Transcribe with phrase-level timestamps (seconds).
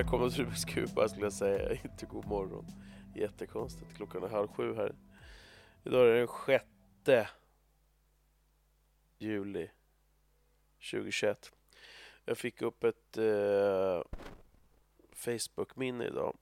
[0.00, 2.66] Välkomna till Rubiks kuba skulle jag säga, inte god morgon.
[3.14, 4.94] Jättekonstigt, klockan är halv sju här.
[5.84, 7.30] Idag är det den sjätte
[9.18, 9.70] juli
[10.90, 11.52] 2021.
[12.24, 14.02] Jag fick upp ett eh,
[15.12, 16.36] Facebook-minne idag.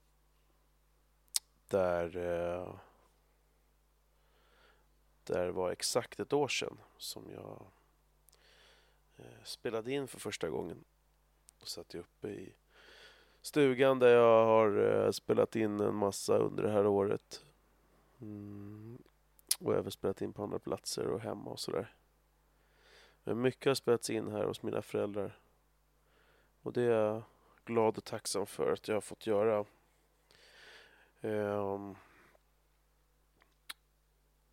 [1.68, 2.74] Där eh,
[5.24, 7.66] där var exakt ett år sedan som jag
[9.16, 10.84] eh, spelade in för första gången.
[11.60, 12.54] Och satt jag uppe i
[13.42, 17.44] stugan där jag har eh, spelat in en massa under det här året.
[18.20, 18.98] Mm.
[19.60, 21.94] Och även spelat in på andra platser och hemma och sådär.
[23.24, 25.38] Men mycket har spelats in här hos mina föräldrar.
[26.62, 27.22] Och det är jag
[27.64, 29.64] glad och tacksam för att jag har fått göra.
[31.20, 31.96] Um,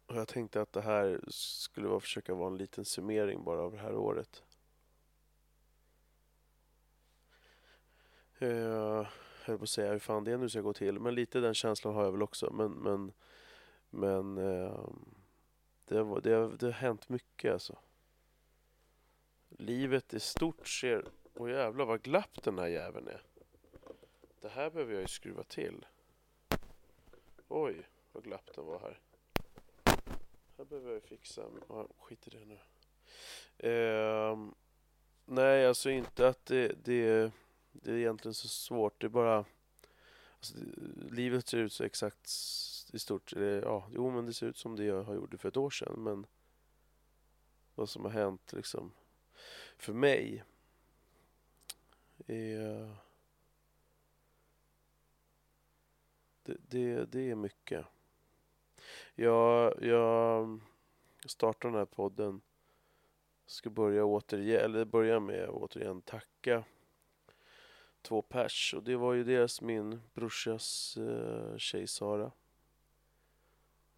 [0.05, 3.71] och jag tänkte att det här skulle vara, försöka vara en liten summering bara av
[3.71, 4.43] det här året.
[8.39, 9.07] Jag
[9.43, 11.95] höll på att säga hur fan det nu ska gå till, men lite den känslan
[11.95, 12.53] har jag väl också.
[12.53, 13.13] Men, men,
[13.89, 15.15] men ehm,
[15.85, 17.77] det, var, det, det har hänt mycket alltså.
[19.49, 21.05] Livet i stort ser...
[21.33, 23.21] Åh jävlar vad glapp den här jäveln är.
[24.41, 25.85] Det här behöver jag ju skruva till.
[27.47, 28.99] Oj, vad glapp den var här.
[30.57, 31.43] Här behöver jag fixa.
[31.67, 32.59] Ah, skit i det nu.
[33.69, 34.37] Eh,
[35.25, 37.31] nej, alltså inte att det, det,
[37.83, 39.01] det är egentligen så svårt.
[39.01, 39.45] Det är bara...
[40.37, 40.55] Alltså,
[41.11, 42.29] livet ser ut så exakt
[42.93, 43.33] i stort.
[43.63, 46.03] Ja, jo, men det ser ut som det jag har gjort för ett år sedan.
[46.03, 46.25] Men
[47.75, 48.91] vad som har hänt liksom
[49.77, 50.43] för mig
[52.27, 52.95] är...
[56.43, 57.85] Det, det, det är mycket.
[59.15, 60.59] Jag, jag
[61.25, 62.41] startar den här podden.
[63.45, 66.63] Ska börja, återigen, eller börja med att återigen tacka
[68.05, 68.73] två pers.
[68.73, 72.31] Och det var ju dels min brorsas eh, tjej Sara.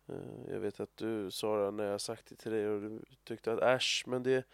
[0.07, 3.53] Eh, jag vet att du Sara, när jag sagt det till dig och du tyckte
[3.53, 4.47] att äsch, men det,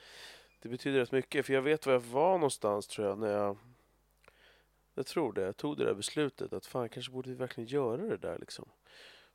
[0.61, 1.45] det betyder rätt mycket.
[1.45, 3.57] För jag vet var jag var någonstans tror jag när jag
[4.93, 5.41] jag tror det.
[5.41, 8.69] Jag tog det där beslutet att fan, kanske borde vi verkligen göra det där liksom.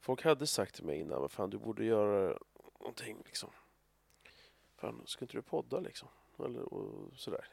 [0.01, 2.39] Folk hade sagt till mig innan, fan du borde göra
[2.81, 3.51] någonting liksom.
[4.77, 6.09] Fan, ska inte du podda liksom?
[6.39, 7.49] Eller och sådär.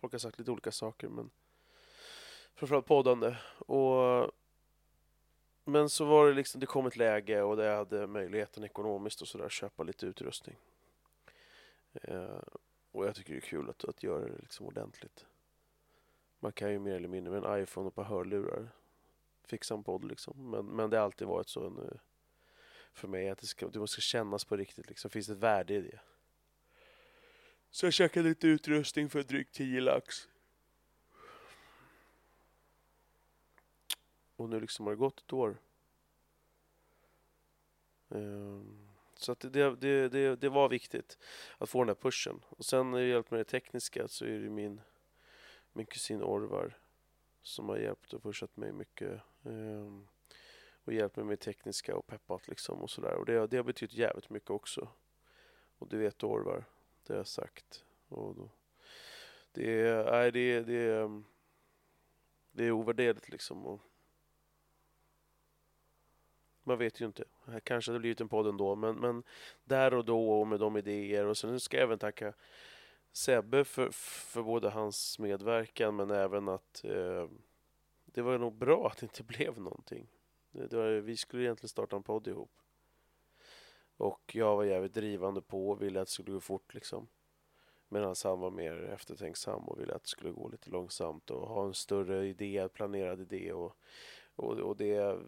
[0.00, 1.30] Folk har sagt lite olika saker men
[2.60, 3.36] framförallt poddande.
[3.58, 4.30] Och
[5.64, 9.22] men så var det liksom, det kom ett läge och där jag hade möjligheten ekonomiskt
[9.22, 10.56] och sådär köpa lite utrustning.
[11.92, 12.42] Eh,
[12.92, 15.26] och jag tycker det är kul att, att göra det liksom ordentligt.
[16.40, 18.68] Man kan ju mer eller mindre med en iPhone och ett par hörlurar
[19.44, 20.50] fixa en podd liksom.
[20.50, 21.98] Men, men det har alltid varit så nu
[22.92, 25.10] för mig att det, ska, det måste kännas på riktigt liksom.
[25.10, 26.00] Finns det ett värde i det?
[27.70, 30.28] Så jag käkade lite utrustning för drygt 10 lax.
[34.40, 35.58] Och nu liksom har det gått ett år.
[38.08, 41.18] Um, så att det, det, det, det var viktigt
[41.58, 42.44] att få den här pushen.
[42.48, 44.80] Och sen när det hjälpt med det tekniska så är det min,
[45.72, 46.78] min kusin Orvar
[47.42, 49.20] som har hjälpt och pushat mig mycket.
[49.42, 50.08] Um,
[50.84, 53.14] och hjälpt mig med det tekniska och peppat liksom och sådär.
[53.14, 54.88] Och det, det har betytt jävligt mycket också.
[55.78, 56.64] Och du vet Orvar,
[57.06, 57.84] det har jag sagt.
[58.08, 58.50] Och då,
[59.52, 61.22] det, är, nej, det, det,
[62.52, 63.66] det är ovärderligt liksom.
[63.66, 63.80] Och
[66.70, 67.24] man vet ju inte.
[67.46, 68.74] Här kanske det blivit en podd ändå.
[68.74, 69.22] Men, men
[69.64, 71.26] där och då och med de idéer.
[71.26, 72.32] Och sen ska jag även tacka
[73.12, 73.90] Sebbe för,
[74.32, 77.28] för både hans medverkan men även att eh,
[78.04, 80.06] det var nog bra att det inte blev någonting.
[80.50, 82.52] Det, det var, vi skulle egentligen starta en podd ihop.
[83.96, 87.08] Och jag var jävligt drivande på och ville att det skulle gå fort liksom.
[87.88, 91.66] Medan han var mer eftertänksam och ville att det skulle gå lite långsamt och ha
[91.66, 93.52] en större idé, planerad idé.
[93.52, 93.76] Och,
[94.36, 95.18] och, och det,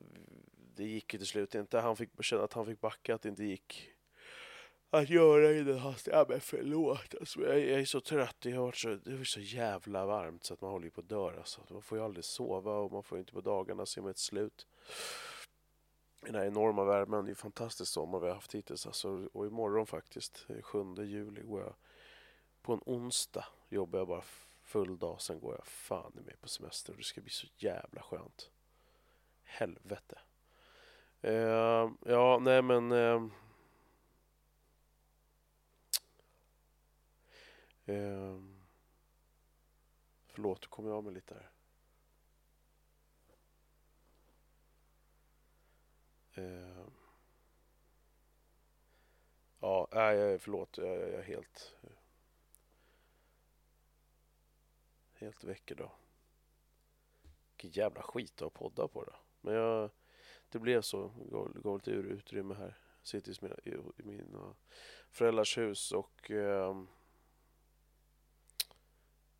[0.76, 1.78] det gick ju till slut inte.
[1.78, 3.92] Han fick känna att han fick backa, att det inte gick
[4.94, 6.18] att göra i den hastigheten.
[6.18, 7.14] Ja, men förlåt.
[7.20, 8.36] Alltså, jag, jag är så trött.
[8.38, 11.08] Det har varit så, det är så jävla varmt så att man håller på att
[11.08, 11.38] dö.
[11.38, 11.60] Alltså.
[11.70, 14.66] Man får ju aldrig sova och man får inte på dagarna se ett slut.
[16.20, 17.24] Den här enorma värmen.
[17.24, 18.86] Det är fantastisk sommar vi har haft hittills.
[18.86, 21.74] Alltså, och imorgon faktiskt, 7 juli, går jag
[22.62, 23.44] på en onsdag.
[23.68, 24.24] Jobbar jag bara
[24.62, 25.20] full dag.
[25.20, 26.92] Sen går jag fan med på semester.
[26.92, 28.50] Och det ska bli så jävla skönt.
[29.44, 30.18] Helvete.
[31.24, 32.92] Eh, ja, nej men...
[32.92, 33.22] Eh,
[37.84, 38.40] eh,
[40.26, 41.50] förlåt, kom jag av mig lite här.
[46.34, 46.86] Eh,
[49.60, 50.78] ja, nej, förlåt.
[50.78, 51.76] Jag, jag är helt...
[55.12, 55.92] Helt väck idag.
[57.48, 59.14] Vilken jävla skit att podda på då.
[59.40, 59.90] Men jag,
[60.52, 61.12] det blev så.
[61.54, 62.78] det går lite ur utrymme här.
[63.02, 64.54] Sitter i mina, i, i mina
[65.10, 66.82] föräldrars hus och eh,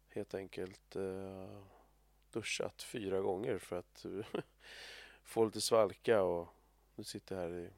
[0.09, 1.63] helt enkelt eh,
[2.31, 4.07] duschat fyra gånger för att
[5.23, 6.49] få lite svalka och
[6.95, 7.71] nu sitter jag här i,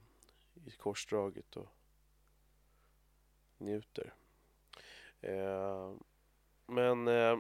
[0.66, 1.69] i korsdraget och
[3.58, 4.14] njuter.
[5.20, 5.94] Eh,
[6.66, 7.38] men eh,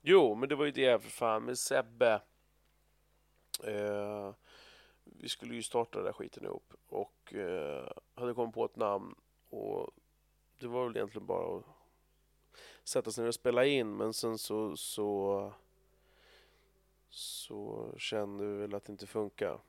[0.00, 2.22] jo, men det var ju det för fan med Sebbe.
[3.64, 4.34] Eh,
[5.04, 9.14] vi skulle ju starta den där skiten ihop och eh, hade kommit på ett namn
[9.50, 9.90] och
[10.58, 11.64] det var väl egentligen bara att
[12.84, 15.52] sätta sig ner och spela in men sen så så
[17.10, 19.60] så kände vi väl att det inte funkar.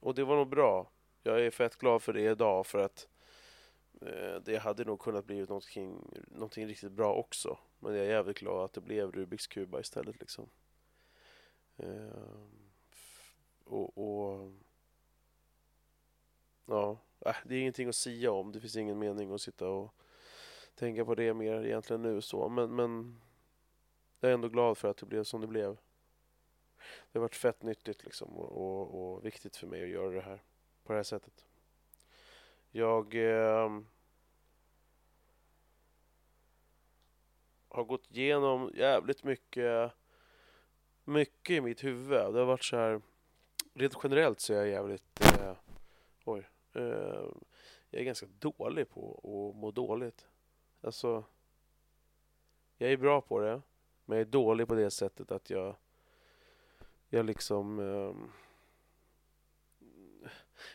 [0.00, 0.90] Och det var nog bra.
[1.22, 3.08] Jag är fett glad för det idag för att
[4.00, 7.58] eh, det hade nog kunnat bli någonting, någonting riktigt bra också.
[7.78, 10.48] Men jag är jävligt glad att det blev Rubiks kuba istället liksom.
[11.76, 12.57] Eh,
[13.68, 14.52] och, och
[16.66, 18.52] ja, äh, det är ingenting att sia om.
[18.52, 19.94] Det finns ingen mening att sitta och
[20.74, 22.48] tänka på det mer egentligen nu så.
[22.48, 23.20] Men, men
[24.20, 25.78] jag är ändå glad för att det blev som det blev.
[27.12, 30.20] Det har varit fett nyttigt liksom och, och, och viktigt för mig att göra det
[30.20, 30.42] här
[30.84, 31.46] på det här sättet.
[32.70, 33.80] Jag eh,
[37.68, 39.92] har gått igenom jävligt mycket
[41.08, 42.10] mycket i mitt huvud.
[42.10, 43.00] Det har varit så här
[43.78, 45.56] rent generellt så är jag jävligt eh,
[46.24, 47.30] oj, eh,
[47.90, 50.28] jag är ganska dålig på att må dåligt.
[50.80, 51.24] Alltså,
[52.76, 53.62] jag är bra på det,
[54.04, 55.76] men jag är dålig på det sättet att jag,
[57.08, 58.14] jag liksom, eh,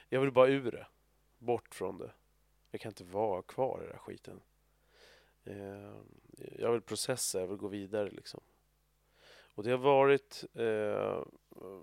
[0.10, 0.88] jag vill bara ur det,
[1.38, 2.12] bort från det.
[2.72, 4.42] Jag kan inte vara kvar i den här skiten.
[5.44, 5.94] Eh,
[6.38, 8.42] jag vill processa, jag vill gå vidare liksom.
[9.56, 11.24] Och det har varit eh,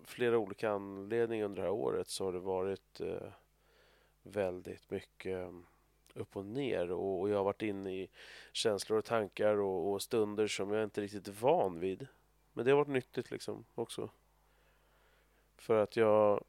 [0.05, 3.33] flera olika anledningar under det här året så har det varit eh,
[4.23, 5.67] väldigt mycket mm,
[6.15, 8.11] upp och ner och, och jag har varit inne i
[8.53, 12.07] känslor och tankar och, och, stunder som jag inte riktigt är van vid.
[12.53, 14.11] Men det har varit nyttigt liksom också.
[15.57, 16.45] För att jag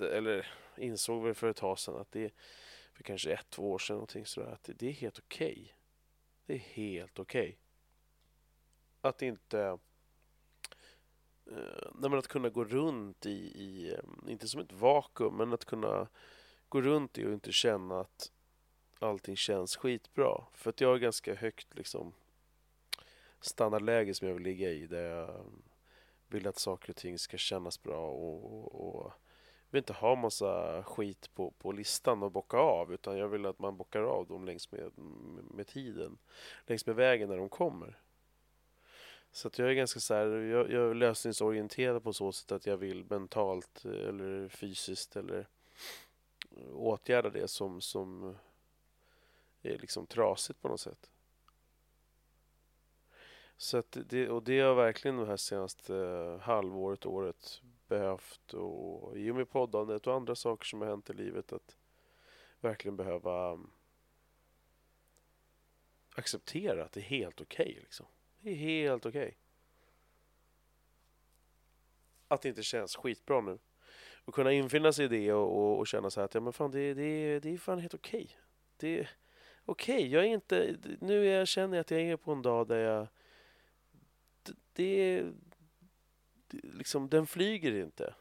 [0.00, 0.46] eller
[0.76, 2.34] insåg väl för ett tag sedan att det
[2.92, 5.52] för kanske ett, två år sedan någonting sådär att det, det är helt okej.
[5.52, 5.72] Okay.
[6.46, 7.48] Det är helt okej.
[7.48, 7.56] Okay.
[9.00, 9.78] Att inte
[11.50, 13.30] eh, att kunna gå runt i,
[13.62, 16.08] i, eh, inte som ett vakuum, men att kunna
[16.68, 18.32] gå runt i och inte känna att
[18.98, 20.44] allting känns skitbra.
[20.52, 22.12] För att jag har ganska högt liksom
[23.40, 25.44] standardläge som jag vill ligga i där jag
[26.28, 29.12] vill att saker och ting ska kännas bra och, och, och
[29.70, 33.58] vill inte ha massa skit på, på listan och bocka av utan jag vill att
[33.58, 34.90] man bockar av dem längs med,
[35.50, 36.18] med tiden,
[36.66, 37.98] längs med vägen när de kommer.
[39.34, 42.66] Så att jag är ganska så här, jag, jag är lösningsorienterad på så sätt att
[42.66, 45.48] jag vill mentalt eh, eller fysiskt eller
[46.50, 48.36] eh, åtgärda det som, som
[49.62, 51.10] är liksom trasigt på något sätt.
[53.56, 55.94] Så att det, och det har verkligen det här senaste
[56.42, 61.12] halvåret, året behövt och i och med poddandet och andra saker som har hänt i
[61.12, 61.76] livet att
[62.60, 63.70] verkligen behöva mm,
[66.14, 67.66] acceptera att det är helt okej.
[67.70, 68.06] Okay, liksom.
[68.44, 69.22] Det är helt okej.
[69.22, 69.34] Okay.
[72.28, 73.58] Att det inte känns skitbra nu.
[74.24, 76.52] Och kunna infinna sig i det och, och, och känna så här att ja, men
[76.52, 78.24] fan, det, det, det är fan helt okej.
[78.24, 78.36] Okay.
[78.76, 79.10] Det är
[79.64, 80.76] okej, okay, jag är inte...
[81.00, 83.08] Nu jag känner jag att jag är på en dag där jag...
[84.72, 85.22] Det,
[86.48, 88.14] det, liksom, den flyger inte.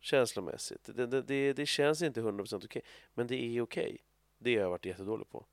[0.00, 0.84] Känslomässigt.
[0.96, 2.66] Det, det, det, det känns inte 100% okej.
[2.66, 2.82] Okay,
[3.14, 3.84] men det är okej.
[3.84, 3.98] Okay.
[4.38, 5.46] Det har jag varit jättedålig på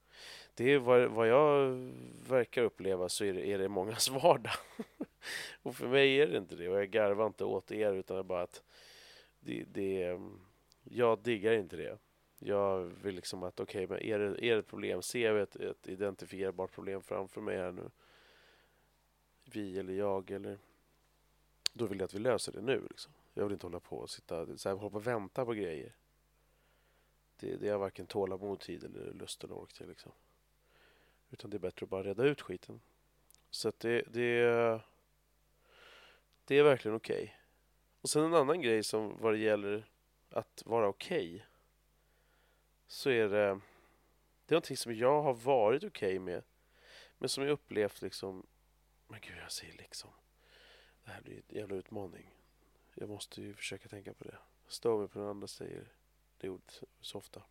[0.56, 1.70] det är vad, vad jag
[2.29, 4.53] verkar uppleva så är det, är det mångas vardag.
[5.63, 8.22] och för mig är det inte det och jag garvar inte åt er utan det
[8.22, 8.63] är bara att
[9.39, 10.20] det, det,
[10.84, 11.98] jag diggar inte det.
[12.39, 15.41] Jag vill liksom att okej, okay, men är det, är det ett problem, ser vi
[15.41, 17.89] ett, ett identifierbart problem framför mig här nu,
[19.46, 20.58] vi eller jag eller
[21.74, 22.88] då vill jag att vi löser det nu.
[22.89, 23.13] Liksom.
[23.34, 25.96] Jag vill inte hålla på och sitta så här, hålla på och vänta på grejer.
[27.39, 29.88] Det, det är varken tålamod, tid eller lust eller ork till.
[29.88, 30.12] Liksom.
[31.31, 32.81] Utan det är bättre att bara reda ut skiten.
[33.50, 34.81] Så att det, det,
[36.45, 37.24] det är verkligen okej.
[37.24, 37.36] Okay.
[38.01, 39.86] Och sen en annan grej som vad det gäller
[40.29, 41.36] att vara okej.
[41.36, 41.45] Okay,
[42.88, 43.29] så är det,
[44.45, 46.43] det är någonting som jag har varit okej okay med.
[47.17, 48.45] Men som jag upplevt liksom,
[49.07, 50.09] men gud jag säger liksom.
[51.03, 52.33] Det här blir en jävla utmaning.
[52.93, 54.38] Jag måste ju försöka tänka på det.
[54.67, 55.93] Stör mig på den andra säger
[56.38, 57.43] det ordet så ofta.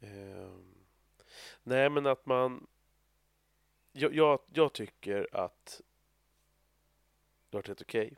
[0.00, 0.81] Um,
[1.62, 2.66] Nej, men att man
[3.92, 5.80] jag, jag, jag tycker att
[7.50, 8.16] det har varit helt okej.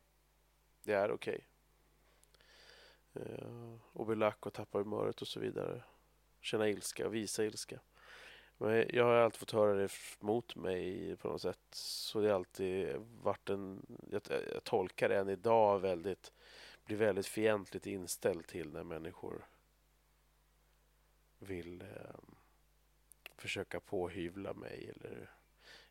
[0.83, 1.47] Det är okej.
[3.12, 5.83] Eh, och bli lack och tappa humöret och så vidare.
[6.40, 7.80] Känna ilska, visa ilska.
[8.56, 11.61] Men jag har alltid fått höra det mot mig på något sätt.
[11.71, 13.87] Så det har alltid varit en...
[14.11, 14.23] Jag,
[14.54, 16.33] jag tolkar det än idag väldigt...
[16.85, 19.44] Blir väldigt fientligt inställd till när människor
[21.38, 22.34] vill eh,
[23.45, 25.31] försöka påhyvla mig eller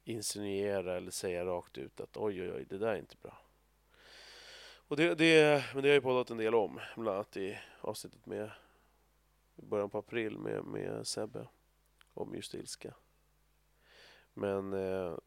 [0.04, 3.38] insinuera eller säga rakt ut att oj, oj, oj, det där är inte bra.
[4.88, 8.26] Och det, det, men det har jag poddat en del om, bland annat i avsnittet
[8.26, 8.52] med
[9.56, 11.48] i början på april med, med Sebbe
[12.14, 12.94] om just ilska.
[14.34, 15.18] Men eh,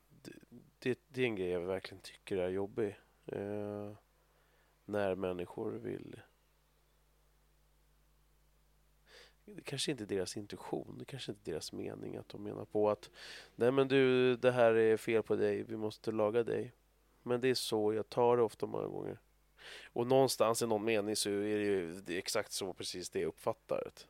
[0.79, 2.97] det, det, är en grej jag verkligen tycker är jobbig.
[3.27, 3.93] Eh,
[4.85, 6.21] när människor vill
[9.47, 12.65] det kanske inte är deras intuition, det kanske inte är deras mening att de menar
[12.65, 13.11] på att
[13.55, 16.73] nej men du, det här är fel på dig, vi måste laga dig.
[17.23, 19.19] Men det är så jag tar det ofta många gånger.
[19.93, 23.21] Och någonstans i någon mening så är det ju det är exakt så precis det
[23.21, 24.07] jag uppfattar det.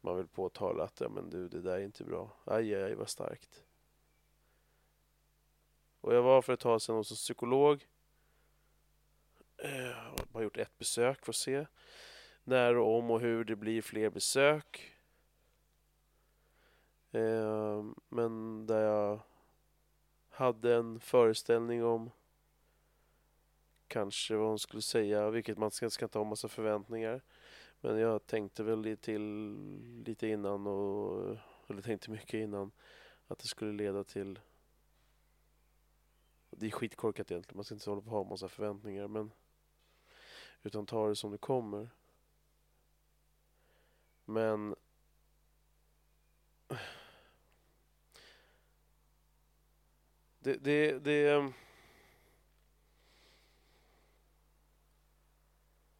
[0.00, 2.30] Man vill påtala att ja, men du, det där är inte bra.
[2.44, 3.64] Aj, aj, aj vad starkt.
[6.00, 7.86] Och jag var för ett tag sedan hos en psykolog.
[9.56, 11.66] Jag har bara gjort ett besök för att se
[12.44, 14.94] när och om och hur det blir fler besök.
[17.12, 19.20] Eh, men där jag
[20.28, 22.10] hade en föreställning om
[23.86, 27.22] kanske vad hon skulle säga, vilket man ska, ska inte ha massa förväntningar.
[27.80, 29.22] Men jag tänkte väl till
[30.06, 31.36] lite innan, och,
[31.68, 32.70] eller tänkte mycket innan,
[33.26, 34.40] att det skulle leda till...
[36.50, 39.30] Det är skitkorkat egentligen, man ska inte hålla på och ha massa förväntningar, men...
[40.62, 41.88] Utan ta det som det kommer.
[44.24, 44.74] Men...
[50.38, 51.52] Det, det, det...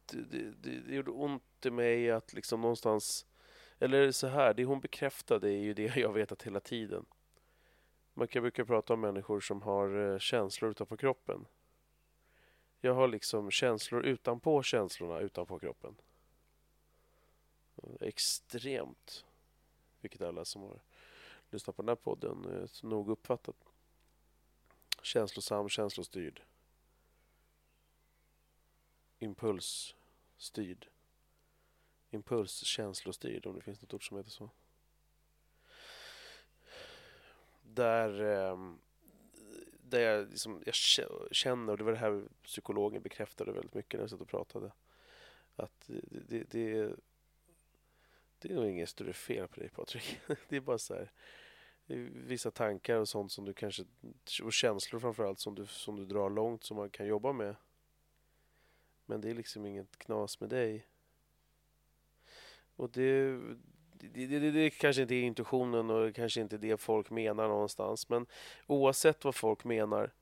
[0.05, 3.25] Det, det, det, gjorde ont i mig att liksom någonstans...
[3.79, 7.05] Eller så här, det hon bekräftade är ju det jag vetat hela tiden.
[8.13, 11.45] Man kan brukar prata om människor som har eh, känslor utanför kroppen.
[12.81, 15.95] Jag har liksom känslor utanpå känslorna utanpå kroppen
[17.99, 19.25] extremt,
[20.01, 20.79] vilket alla som har
[21.49, 23.55] lyssnat på den här podden så nog uppfattat.
[25.01, 26.41] Känslosam, känslostyrd.
[29.19, 30.87] Impulsstyrd.
[32.09, 34.49] Impulskänslostyrd, om det finns något ord som heter så.
[37.61, 38.73] Där, eh,
[39.83, 40.75] där jag, liksom, jag
[41.31, 44.71] känner, och det var det här psykologen bekräftade väldigt mycket när jag satt och pratade,
[45.55, 46.95] att det, det, det
[48.43, 50.19] det är nog inget större fel på dig Patrik.
[50.49, 51.11] Det är bara så här
[51.87, 53.83] eh, vissa tankar och sånt som du kanske
[54.43, 57.55] och känslor framförallt som du, som du drar långt som man kan jobba med.
[59.05, 60.87] Men det är liksom inget knas med dig.
[62.75, 63.39] Och det,
[63.93, 67.47] det, det, det, kanske inte är intuitionen och det kanske inte är det folk menar
[67.47, 68.09] någonstans.
[68.09, 68.25] Men
[68.67, 70.13] oavsett vad folk menar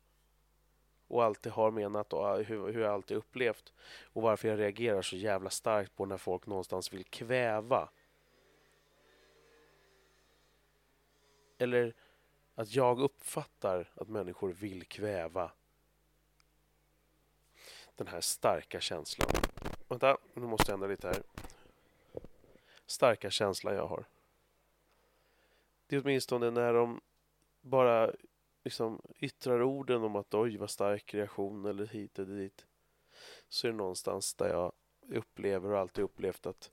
[1.08, 3.74] och alltid har menat och hur, hur jag alltid upplevt
[4.04, 7.90] och varför jag reagerar så jävla starkt på när folk någonstans vill kväva
[11.62, 11.94] Eller
[12.56, 15.51] att jag uppfattar att människor vill kväva
[17.96, 19.30] den här starka känslan.
[19.88, 21.24] Vänta, nu måste jag ändra lite här.
[22.86, 24.06] Starka känslan jag har.
[25.88, 27.01] Det är åtminstone när de
[27.62, 28.12] bara
[28.63, 32.65] liksom yttrar orden om att oj vad stark reaktion eller hit eller dit.
[33.50, 34.72] Så är det någonstans där jag
[35.10, 36.72] upplever och alltid upplevt att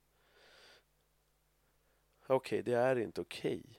[2.27, 3.63] okej, okay, det är inte okej.
[3.65, 3.79] Okay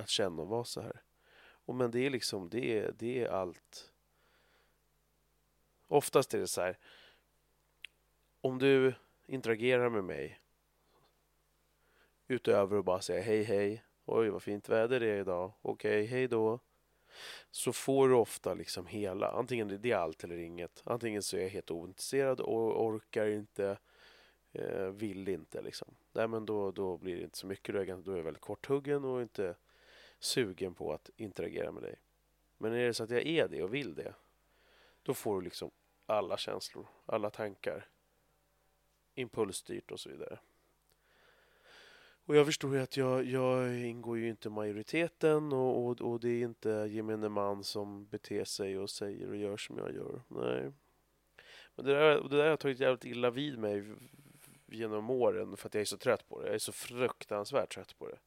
[0.00, 1.02] att känna och vara så här.
[1.64, 3.92] Och men det är liksom, det är, det är allt.
[5.88, 6.78] Oftast är det så här.
[8.40, 8.94] Om du
[9.26, 10.40] interagerar med mig
[12.28, 16.28] utöver att bara säga hej hej, oj vad fint väder det är idag, okej, hej
[16.28, 16.60] då.
[17.50, 20.82] Så får du ofta liksom hela, antingen det är allt eller inget.
[20.84, 23.78] Antingen så är jag helt ointresserad och orkar inte,
[24.52, 25.94] eh, vill inte liksom.
[26.12, 29.22] Nej men då, då blir det inte så mycket, då är jag väldigt korthuggen och
[29.22, 29.54] inte
[30.20, 31.96] sugen på att interagera med dig.
[32.58, 34.14] Men är det så att jag är det och vill det,
[35.02, 35.70] då får du liksom
[36.06, 37.88] alla känslor, alla tankar,
[39.14, 40.38] impulsstyrt och så vidare.
[42.24, 46.20] Och jag förstår ju att jag, jag ingår ju inte i majoriteten och, och, och,
[46.20, 50.22] det är inte gemene man som beter sig och säger och gör som jag gör.
[50.28, 50.72] Nej.
[51.74, 53.84] Men det där, det där har jag tagit jävligt illa vid mig
[54.66, 56.46] genom åren för att jag är så trött på det.
[56.46, 58.18] Jag är så fruktansvärt trött på det.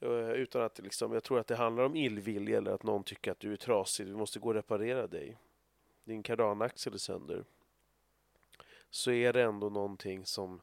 [0.00, 3.32] Eh, utan att liksom, jag tror att det handlar om illvilja eller att någon tycker
[3.32, 5.36] att du är trasig, vi måste gå och reparera dig.
[6.04, 7.44] Din kardanaxel är sönder.
[8.90, 10.60] Så är det ändå någonting som,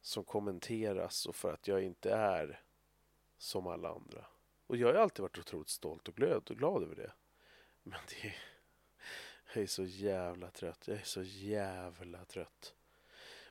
[0.00, 2.60] som kommenteras och för att jag inte är
[3.38, 4.24] som alla andra.
[4.66, 7.12] Och jag har alltid varit otroligt stolt och glad, och glad över det.
[7.82, 8.36] Men det är,
[9.54, 10.88] jag är så jävla trött.
[10.88, 12.74] Jag är så jävla trött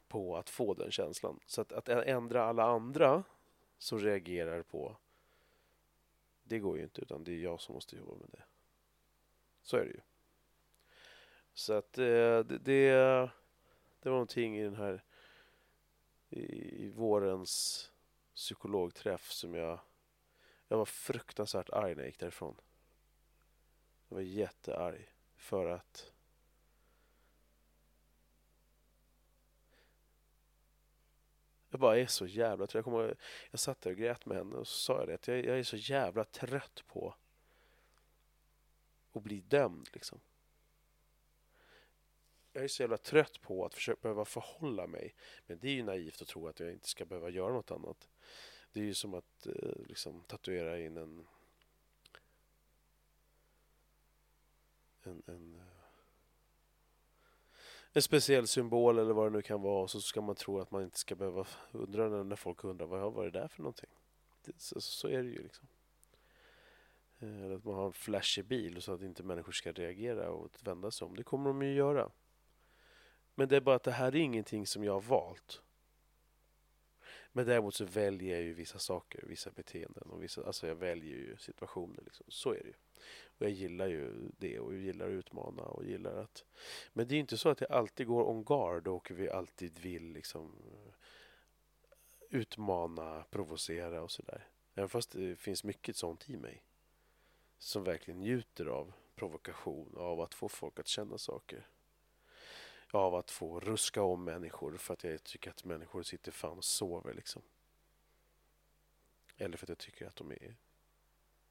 [0.07, 1.39] på att få den känslan.
[1.45, 3.23] Så att, att ändra alla andra
[3.83, 4.97] som reagerar på
[6.43, 8.43] det går ju inte utan det är jag som måste jobba med det.
[9.61, 10.01] Så är det ju.
[11.53, 12.03] Så att eh,
[12.39, 12.91] det, det,
[13.99, 15.03] det var någonting i den här
[16.29, 17.91] i vårens
[18.35, 19.79] psykologträff som jag
[20.67, 22.55] jag var fruktansvärt arg när jag gick därifrån.
[24.07, 26.12] Jag var jättearg för att
[31.73, 32.73] Jag bara är så jävla trött.
[32.73, 33.15] Jag, kommer,
[33.51, 35.59] jag satt där och grät med henne och så sa jag det att jag, jag
[35.59, 37.15] är så jävla trött på
[39.13, 40.19] att bli dömd liksom.
[42.51, 45.15] Jag är så jävla trött på att försöka behöva förhålla mig.
[45.47, 48.09] Men det är ju naivt att tro att jag inte ska behöva göra något annat.
[48.71, 51.27] Det är ju som att eh, liksom tatuera in en
[55.03, 55.82] en, en, eh,
[57.93, 60.71] en speciell symbol eller vad det nu kan vara och så ska man tro att
[60.71, 63.89] man inte ska behöva undra när folk undrar vad, vad är det där för någonting.
[64.45, 65.67] Det, så, så är det ju liksom.
[67.19, 70.51] Eh, eller att man har en flashig bil så att inte människor ska reagera och
[70.63, 71.15] vända sig om.
[71.15, 72.09] Det kommer de ju göra.
[73.35, 75.62] Men det är bara att det här är ingenting som jag har valt.
[77.35, 81.17] Men däremot så väljer jag ju vissa saker, vissa beteenden och vissa, alltså jag väljer
[81.17, 82.25] ju situationer liksom.
[82.29, 82.73] Så är det ju.
[83.25, 86.45] Och jag gillar ju det och jag gillar att utmana och gillar att...
[86.93, 89.79] Men det är ju inte så att jag alltid går on guard och vi alltid
[89.79, 90.55] vill liksom
[92.29, 94.47] utmana, provocera och sådär.
[94.75, 96.63] Även fast det finns mycket sånt i mig.
[97.57, 101.67] Som verkligen njuter av provokation, av att få folk att känna saker
[102.95, 106.63] av att få ruska om människor för att jag tycker att människor sitter fan och
[106.63, 107.41] sover liksom.
[109.37, 110.55] Eller för att jag tycker att de är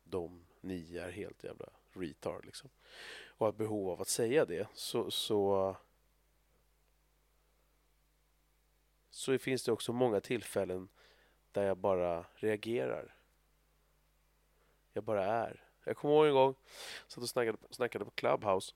[0.04, 2.70] de, ni är helt jävla retard liksom.
[3.24, 5.76] Och har behov av att säga det så, så
[9.10, 10.88] så finns det också många tillfällen
[11.52, 13.14] där jag bara reagerar.
[14.92, 15.64] Jag bara är.
[15.84, 16.54] Jag kommer ihåg en gång,
[17.08, 18.74] satt och snackade, snackade på Clubhouse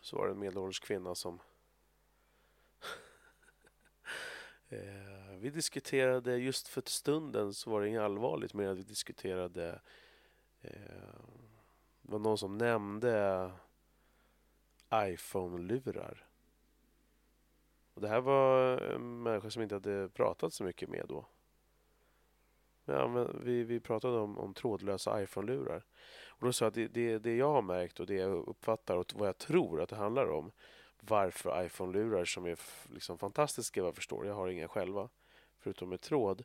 [0.00, 1.34] så var det en medelålders kvinna som
[4.68, 9.80] eh, vi diskuterade, just för stunden så var det inget allvarligt med att vi diskuterade
[10.60, 11.18] eh,
[12.08, 13.50] det var någon som nämnde
[14.94, 16.26] iPhone-lurar.
[17.94, 21.26] Och det här var en människa som inte hade pratat så mycket med då.
[22.84, 25.84] Ja, men vi, vi pratade om, om trådlösa iPhone-lurar.
[26.38, 28.96] Och då sa jag att det, det, det jag har märkt och det jag uppfattar
[28.96, 30.50] och vad jag tror att det handlar om
[31.00, 32.58] varför iPhone-lurar som är
[32.94, 35.08] liksom fantastiska vad jag förstår, jag har inga själva
[35.58, 36.44] förutom med tråd,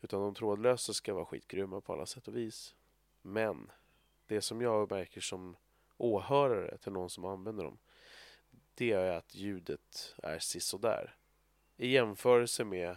[0.00, 2.74] utan de trådlösa ska vara skitgrymma på alla sätt och vis.
[3.22, 3.70] Men
[4.26, 5.56] det som jag märker som
[5.96, 7.78] åhörare till någon som använder dem,
[8.74, 11.16] det är att ljudet är sisådär.
[11.76, 12.96] I jämförelse med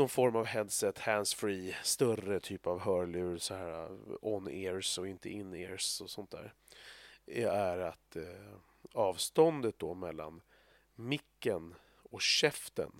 [0.00, 5.28] någon form av headset, handsfree, större typ av hörlur, så här uh, on-ears och inte
[5.28, 6.54] in-ears och sånt där,
[7.26, 8.54] eh, är att eh,
[8.92, 10.42] avståndet då mellan
[10.94, 12.92] micken och käften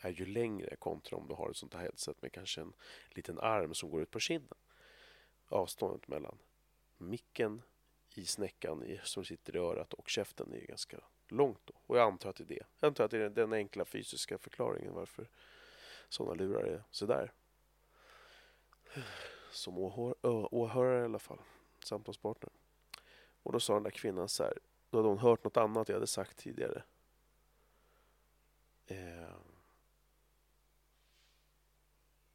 [0.00, 2.72] är ju längre kontra om du har ett sånt här headset med kanske en
[3.10, 4.58] liten arm som går ut på kinden.
[5.48, 6.38] Avståndet mellan
[6.98, 7.62] micken
[8.14, 11.00] i snäckan som sitter i örat och käften är ganska
[11.32, 11.60] långt.
[11.64, 11.74] Då.
[11.86, 12.66] Och jag antar att det är det.
[12.80, 15.28] Jag antar att det är den enkla fysiska förklaringen varför
[16.08, 17.32] sådana lurar är sådär.
[19.50, 19.78] Som
[20.50, 21.38] åhörare i alla fall.
[21.84, 22.50] Samtalspartner.
[23.42, 24.58] Och då sa den där kvinnan så här.
[24.90, 26.82] Då hade hon hört något annat jag hade sagt tidigare.
[28.86, 29.34] Eh.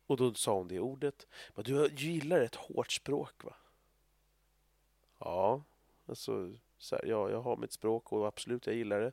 [0.08, 1.27] Och då sa hon det ordet.
[1.55, 3.55] Du gillar ett hårt språk va?
[5.19, 5.63] Ja,
[6.05, 9.11] alltså så här, ja, jag har mitt språk och absolut, jag gillar det.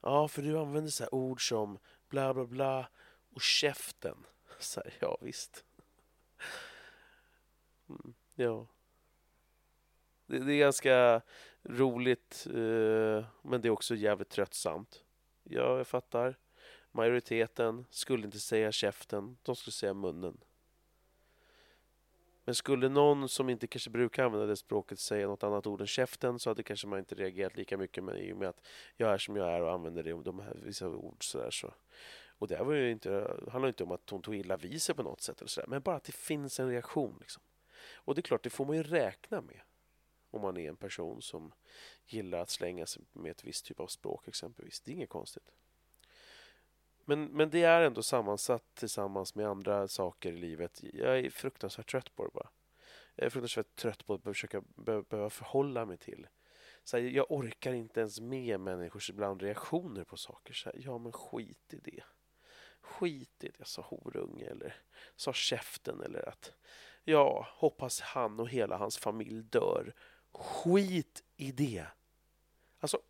[0.00, 2.88] Ja, för du använder så ord som bla bla bla
[3.34, 4.26] och käften.
[4.58, 5.64] Så här, ja, visst.
[7.88, 8.66] Mm, ja.
[10.26, 11.22] Det, det, är ganska
[11.62, 15.04] roligt, eh, men det är också jävligt tröttsamt.
[15.42, 16.38] Ja, jag fattar.
[16.90, 20.40] Majoriteten skulle inte säga käften, de skulle säga munnen.
[22.48, 25.86] Men skulle någon som inte kanske brukar använda det språket säga något annat ord än
[25.86, 28.04] käften så hade kanske man inte reagerat lika mycket.
[28.04, 30.56] Men i och med att jag är som jag är och använder det, de här
[30.62, 31.74] vissa ord sådär så.
[32.28, 35.02] Och det var ju inte, handlar inte om att hon tog illa vid sig på
[35.02, 37.16] något sätt eller sådär, men bara att det finns en reaktion.
[37.20, 37.42] Liksom.
[37.94, 39.60] Och det är klart, det får man ju räkna med
[40.30, 41.52] om man är en person som
[42.06, 44.80] gillar att slänga sig med ett visst typ av språk exempelvis.
[44.80, 45.52] Det är inget konstigt.
[47.08, 50.80] Men, men det är ändå sammansatt tillsammans med andra saker i livet.
[50.82, 52.48] Jag är fruktansvärt trött på det bara.
[53.14, 56.26] Jag är fruktansvärt trött på att försöka behöva förhålla mig till.
[56.84, 60.54] Så här, jag orkar inte ens med människors ibland reaktioner på saker.
[60.54, 62.02] Så här, ja, men skit i det.
[62.80, 64.76] Skit i det, sa horunge eller
[65.16, 66.52] sa käften eller att
[67.04, 69.94] ja, hoppas han och hela hans familj dör.
[70.32, 71.86] Skit i det.
[72.80, 73.00] Alltså,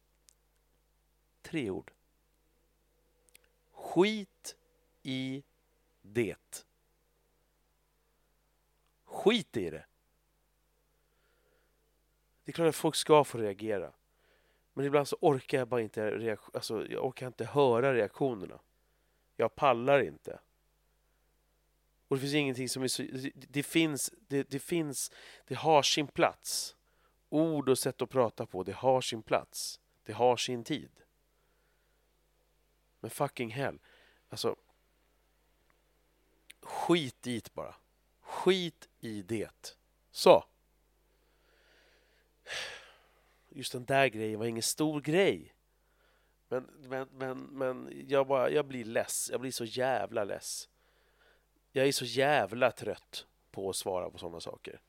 [1.43, 1.93] tre ord.
[3.79, 4.57] Skit
[5.03, 5.45] i
[6.03, 6.67] det.
[9.05, 9.85] Skit i det.
[12.45, 13.93] Det är klart att folk ska få reagera.
[14.73, 18.61] Men ibland så orkar jag bara inte, alltså, jag orkar inte höra reaktionerna.
[19.37, 20.41] Jag pallar inte.
[22.09, 23.03] Och det finns ingenting som är så...
[23.03, 25.13] Det, det, finns, det, det finns...
[25.47, 26.77] Det har sin plats.
[27.29, 29.81] Ord och sätt att prata på, det har sin plats.
[30.05, 30.91] Det har sin tid.
[33.01, 33.79] Men fucking hell.
[34.29, 34.57] Alltså...
[36.61, 37.75] Skit i det bara.
[38.21, 39.77] Skit i det.
[40.11, 40.45] Så.
[43.49, 45.55] Just den där grejen var ingen stor grej.
[46.49, 49.29] Men, men, men, men jag, bara, jag blir less.
[49.31, 50.69] Jag blir så jävla less.
[51.73, 54.81] Jag är så jävla trött på att svara på sådana saker.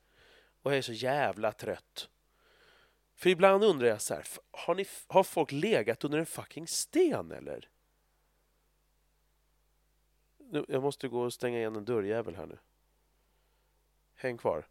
[0.62, 2.10] Och jag är så jävla trött.
[3.16, 7.30] För ibland undrar jag så här, har, ni, har folk legat under en fucking sten
[7.30, 7.68] eller?
[10.52, 12.58] Nu, jag måste gå och stänga igen en dörrjävel här nu.
[14.14, 14.66] Häng kvar.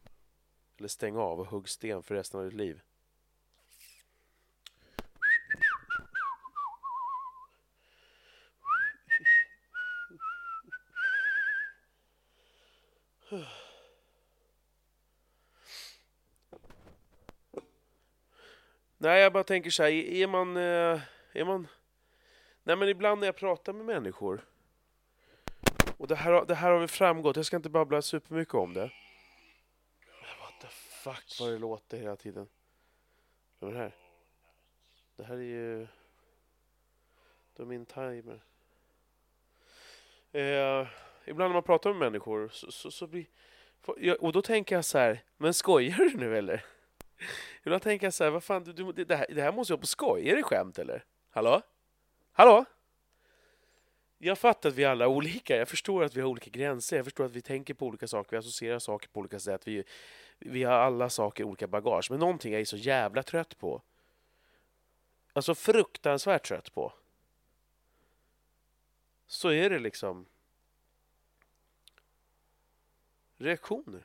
[0.78, 2.82] Eller stäng av och hugg sten för resten av ditt liv.
[18.98, 20.58] Nej, jag bara tänker så här, är man...
[20.58, 21.02] Eh,
[21.34, 21.68] är man...
[22.64, 24.49] Nej, men ibland när jag pratar med människor
[26.00, 28.92] och det här, det här har väl framgått, jag ska inte babbla supermycket om det.
[30.22, 30.68] Men what the
[31.04, 32.48] fuck vad det låter hela tiden.
[33.60, 33.96] Vad är det här?
[35.16, 35.88] Det här är ju...
[37.56, 38.42] Det är min timer.
[40.32, 40.88] Eh,
[41.26, 43.26] ibland när man pratar med människor så, så, så blir...
[44.20, 46.66] Och då tänker jag så här, men skojar du nu eller?
[47.64, 49.88] Ibland tänker jag så här, vad fan, du, det, här, det här måste vara på
[49.88, 50.30] skoj.
[50.30, 51.06] Är det skämt eller?
[51.30, 51.62] Hallå?
[52.32, 52.66] Hallå?
[54.22, 55.56] Jag fattar att vi alla är olika.
[55.56, 56.96] Jag förstår att vi har olika gränser.
[56.96, 58.32] Jag förstår att vi tänker på olika saker.
[58.32, 59.68] Vi associerar saker på olika sätt.
[59.68, 59.84] Vi,
[60.40, 62.12] vi har alla saker i olika bagage.
[62.12, 63.82] Men någonting jag är så jävla trött på.
[65.34, 66.94] Alltså fruktansvärt trött på.
[69.28, 70.26] Så är det liksom.
[73.38, 74.04] Reaktioner.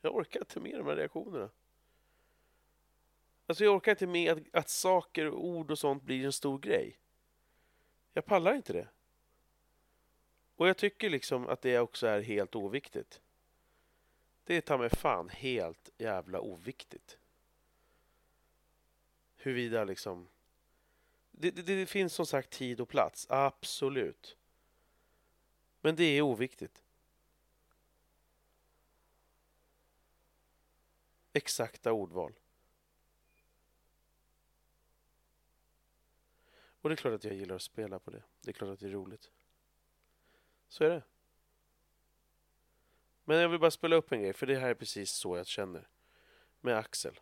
[0.00, 1.50] Jag orkar inte med de här reaktionerna.
[3.46, 6.98] Alltså jag orkar inte med att, att saker, ord och sånt blir en stor grej.
[8.12, 8.88] Jag pallar inte det.
[10.56, 13.20] Och jag tycker liksom att det också är helt oviktigt.
[14.44, 17.18] Det är ta mig fan helt jävla oviktigt.
[19.36, 20.28] Huruvida liksom...
[21.30, 24.36] Det, det, det finns som sagt tid och plats, absolut.
[25.80, 26.84] Men det är oviktigt.
[31.34, 32.32] exakta ordval.
[36.84, 38.22] Och det är klart att jag gillar att spela på det.
[38.40, 39.30] Det är klart att det är roligt.
[40.68, 41.02] Så är det.
[43.24, 45.46] Men jag vill bara spela upp en grej, för det här är precis så jag
[45.46, 45.88] känner.
[46.60, 47.20] Med Axel.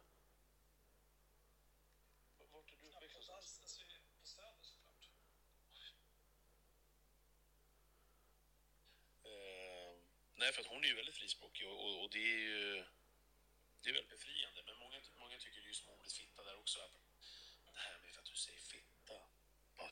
[9.25, 9.94] Eh,
[10.35, 12.85] nej, för att hon är ju väldigt frispråkig och, och, och det är ju
[13.83, 14.62] det är väldigt befriande.
[14.66, 16.81] Men många, många tycker det är som ordet fitta där också.
[16.81, 16.92] Att
[17.64, 19.14] det här med att du säger fitta,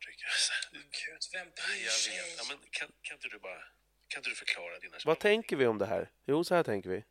[0.01, 0.25] Patrik.
[0.73, 2.17] Gud, vem bryr sig?
[2.17, 2.39] Jag vet.
[2.39, 3.63] Ja, men kan, kan inte du bara
[4.09, 6.11] kan du förklara dina Vad tänker vi om det här?
[6.27, 7.05] Jo, så här tänker vi.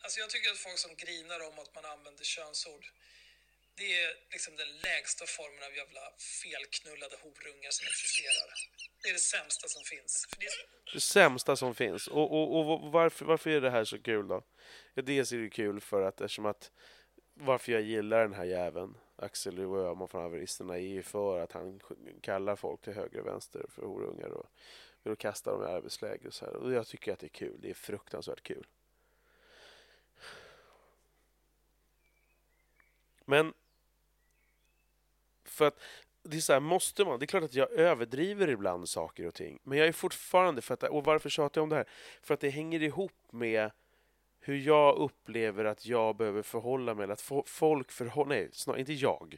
[0.00, 2.84] Alltså jag tycker att folk som grinar om att man använder könsord,
[3.74, 6.00] det är liksom den lägsta formen av jävla
[6.42, 8.48] felknullade horungar som existerar.
[9.02, 10.26] Det är det sämsta som finns.
[10.38, 10.46] Det...
[10.92, 11.00] det...
[11.00, 12.06] sämsta som finns.
[12.06, 14.44] Och, och, och varför, varför är det här så kul då?
[14.94, 16.70] Ja, dels är det kul för att eftersom att
[17.34, 21.80] varför jag gillar den här jäveln Axel Öhman från Haveristerna är ju för att han
[22.20, 24.46] kallar folk till höger och vänster för horungar och
[25.04, 26.56] Vill kasta dem i arbetsläger och så här.
[26.56, 27.58] Och jag tycker att det är kul.
[27.60, 28.66] Det är fruktansvärt kul.
[33.24, 33.54] Men
[35.44, 35.80] för att
[36.22, 37.18] det är så här, måste man?
[37.18, 39.58] Det är klart att jag överdriver ibland saker och ting.
[39.62, 41.88] Men jag är fortfarande, för att, och varför tjatar jag om det här?
[42.22, 43.70] För att det hänger ihop med
[44.46, 49.36] hur jag upplever att jag behöver förhålla mig, att folk förhåller, nej, snarare inte jag.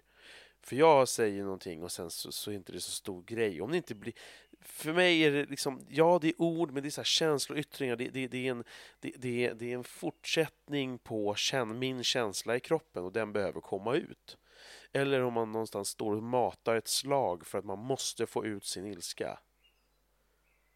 [0.63, 3.63] För jag säger någonting och sen så, så är inte det så stor grej.
[3.63, 4.15] Om det inte blir,
[4.61, 7.97] för mig är det liksom, ja det är ord men det är så här känsloyttringar.
[7.97, 8.65] Det, det, det, är en,
[9.01, 13.33] det, det, är, det är en fortsättning på känn, min känsla i kroppen och den
[13.33, 14.39] behöver komma ut.
[14.93, 18.65] Eller om man någonstans står och matar ett slag för att man måste få ut
[18.65, 19.39] sin ilska.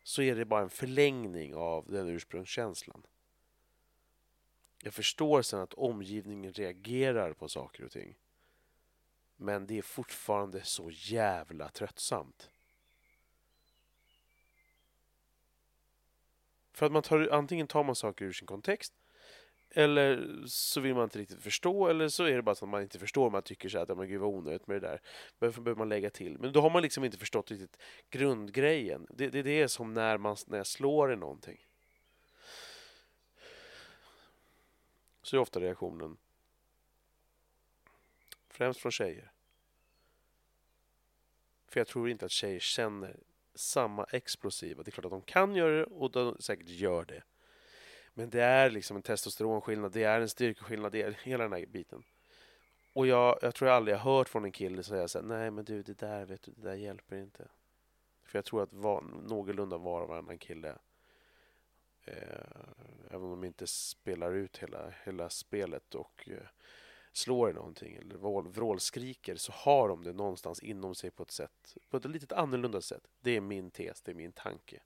[0.05, 3.03] Så är det bara en förlängning av den ursprungskänslan.
[4.83, 8.19] Jag förstår sen att omgivningen reagerar på saker och ting.
[9.37, 12.51] Men det är fortfarande så jävla tröttsamt.
[16.73, 18.95] För att man tar, antingen tar man saker ur sin kontext
[19.71, 22.83] eller så vill man inte riktigt förstå eller så är det bara så att man
[22.83, 23.31] inte förstår.
[23.31, 25.01] Man tycker så att men gud vad onödigt med det där.
[25.39, 26.39] Varför behöver man lägga till?
[26.39, 27.77] Men då har man liksom inte förstått riktigt
[28.11, 29.07] grundgrejen.
[29.11, 31.59] Det, det, det är som när, man, när jag slår i någonting.
[35.23, 36.17] Så är ofta reaktionen
[38.49, 39.33] främst från tjejer.
[41.69, 43.17] För jag tror inte att tjejer känner
[43.55, 44.83] samma explosiva.
[44.83, 47.23] Det är klart att de kan göra det och de säkert gör det.
[48.15, 51.67] Men det är liksom en testosteronskillnad, det är en styrkeskillnad, det är hela den här
[51.67, 52.03] biten.
[52.93, 55.51] Och jag, jag tror jag aldrig har hört från en kille säga så här, nej
[55.51, 57.49] men du det där vet du, det där hjälper inte.
[58.23, 60.75] För jag tror att var, någorlunda var och varannan kille
[62.05, 62.15] Eh,
[63.11, 66.47] även om de inte spelar ut hela, hela spelet och eh,
[67.13, 71.77] slår i någonting eller vrålskriker så har de det någonstans inom sig på ett sätt,
[71.91, 73.09] på ett lite annorlunda sätt.
[73.21, 74.81] Det är min tes, det är min tanke.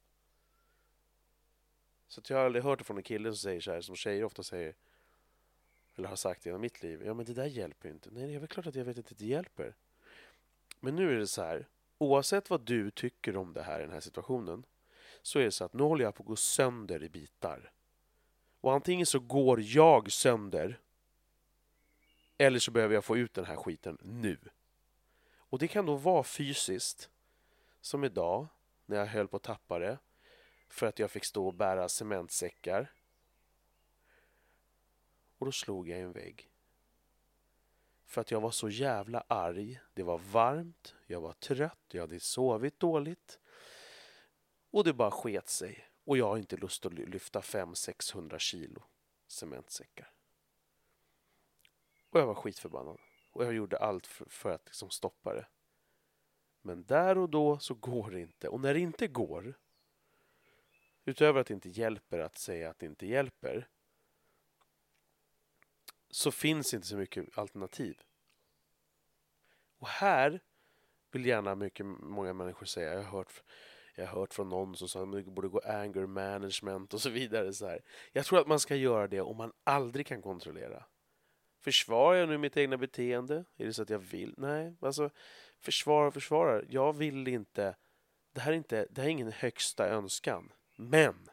[2.09, 4.25] Så jag har aldrig hört det från en kille som säger så här, som tjejer
[4.25, 4.75] ofta säger,
[5.97, 8.11] eller har sagt genom mitt liv, ja men det där hjälper inte.
[8.13, 9.75] Nej, det är väl klart att jag vet att det hjälper.
[10.81, 13.93] Men nu är det så här, oavsett vad du tycker om det här i den
[13.93, 14.65] här situationen,
[15.25, 17.73] så är det så att nu håller jag på att gå sönder i bitar.
[18.61, 20.81] Och antingen så går jag sönder,
[22.39, 24.39] eller så behöver jag få ut den här skiten nu.
[25.37, 27.11] Och det kan då vara fysiskt,
[27.81, 28.47] som idag,
[28.87, 29.99] när jag höll på att tappa det,
[30.69, 32.93] för att jag fick stå och bära cementsäckar.
[35.39, 36.51] Och då slog jag i en vägg.
[38.05, 39.81] För att jag var så jävla arg.
[39.95, 43.39] Det var varmt, jag var trött, jag hade sovit dåligt.
[44.75, 45.89] Och det bara sket sig.
[46.05, 48.83] Och jag har inte lust att lyfta 500-600 kilo
[49.27, 50.13] cementsäckar.
[52.11, 52.99] Och jag var skitförbannad.
[53.33, 55.47] Och jag gjorde allt för, för att liksom stoppa det.
[56.63, 58.49] Men där och då så går det inte.
[58.49, 59.55] Och när det inte går,
[61.05, 63.69] utöver att det inte hjälper att säga att det inte hjälper,
[66.11, 68.01] så finns inte så mycket alternativ.
[69.79, 70.41] Och här
[71.11, 73.43] vill gärna mycket, många människor säga, jag har hört,
[73.95, 77.11] jag har hört från någon som sa att det borde gå anger management och så
[77.11, 77.53] vidare.
[77.53, 77.81] Så här.
[78.13, 80.85] Jag tror att man ska göra det om man aldrig kan kontrollera.
[81.61, 83.45] Försvarar jag nu mitt egna beteende?
[83.57, 84.35] Är det så att jag vill?
[84.37, 85.11] Nej, alltså
[85.61, 86.67] försvara och försvarar.
[86.69, 87.77] Jag vill inte.
[88.33, 90.53] Det här är, inte, det här är ingen högsta önskan.
[90.77, 91.31] Men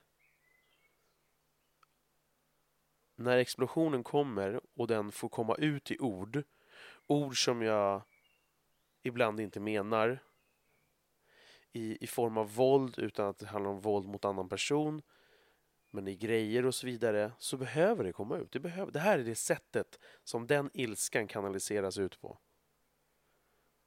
[3.15, 6.43] när explosionen kommer och den får komma ut i ord,
[7.07, 8.01] ord som jag
[9.03, 10.19] ibland inte menar
[11.73, 15.01] i, i form av våld utan att det handlar om våld mot annan person
[15.91, 18.51] men i grejer och så vidare så behöver det komma ut.
[18.51, 22.37] Det, behöver, det här är det sättet som den ilskan kanaliseras ut på.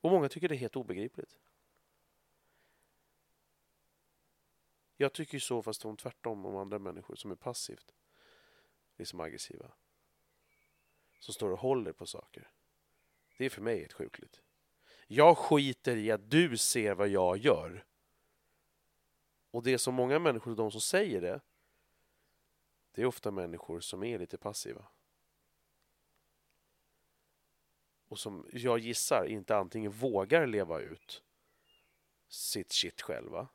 [0.00, 1.38] Och många tycker det är helt obegripligt.
[4.96, 7.94] Jag tycker så fast om tvärtom om andra människor som är passivt
[8.96, 9.72] liksom aggressiva.
[11.18, 12.50] Som står och håller på saker.
[13.38, 14.42] Det är för mig helt sjukligt.
[15.06, 17.84] Jag skiter i att du ser vad jag gör.
[19.50, 21.40] Och det är så många människor, de som säger det,
[22.92, 24.84] det är ofta människor som är lite passiva.
[28.08, 31.22] Och som jag gissar inte antingen vågar leva ut
[32.28, 33.48] sitt shit själva.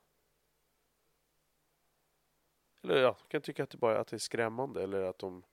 [2.82, 5.44] Eller ja, kan tycka att det bara att det är skrämmande eller att de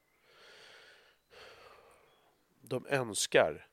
[2.62, 3.68] de önskar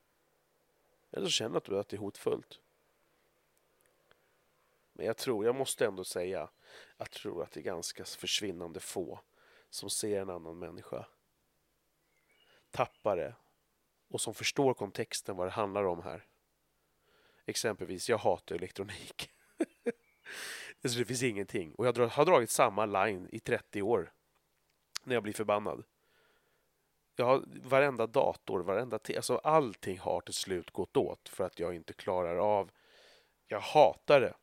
[1.15, 2.61] eller så känner du att det är hotfullt.
[4.93, 6.51] Men jag tror, jag måste ändå säga att
[6.97, 9.21] jag tror att det är ganska försvinnande få
[9.71, 11.07] som ser en annan människa.
[12.71, 13.35] Tappare
[14.09, 16.27] och som förstår kontexten vad det handlar om här.
[17.47, 19.31] Exempelvis, jag hatar elektronik.
[20.81, 21.75] Det finns ingenting.
[21.75, 24.13] Och jag har dragit samma line i 30 år.
[25.05, 25.85] När jag blir förbannad.
[27.17, 31.59] Jag har varenda dator, varenda te- alltså allting har till slut gått åt för att
[31.59, 32.71] jag inte klarar av.
[33.47, 34.35] Jag hatar det.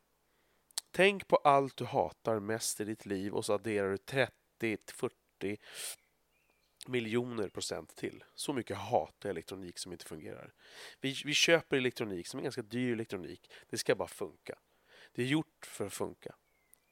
[0.90, 5.58] Tänk på allt du hatar mest i ditt liv och så adderar du 30, 40
[6.86, 8.24] miljoner procent till.
[8.34, 10.52] Så mycket hatar jag elektronik som inte fungerar.
[11.00, 13.50] Vi, vi köper elektronik som är ganska dyr elektronik.
[13.68, 14.58] Det ska bara funka.
[15.12, 16.34] Det är gjort för att funka.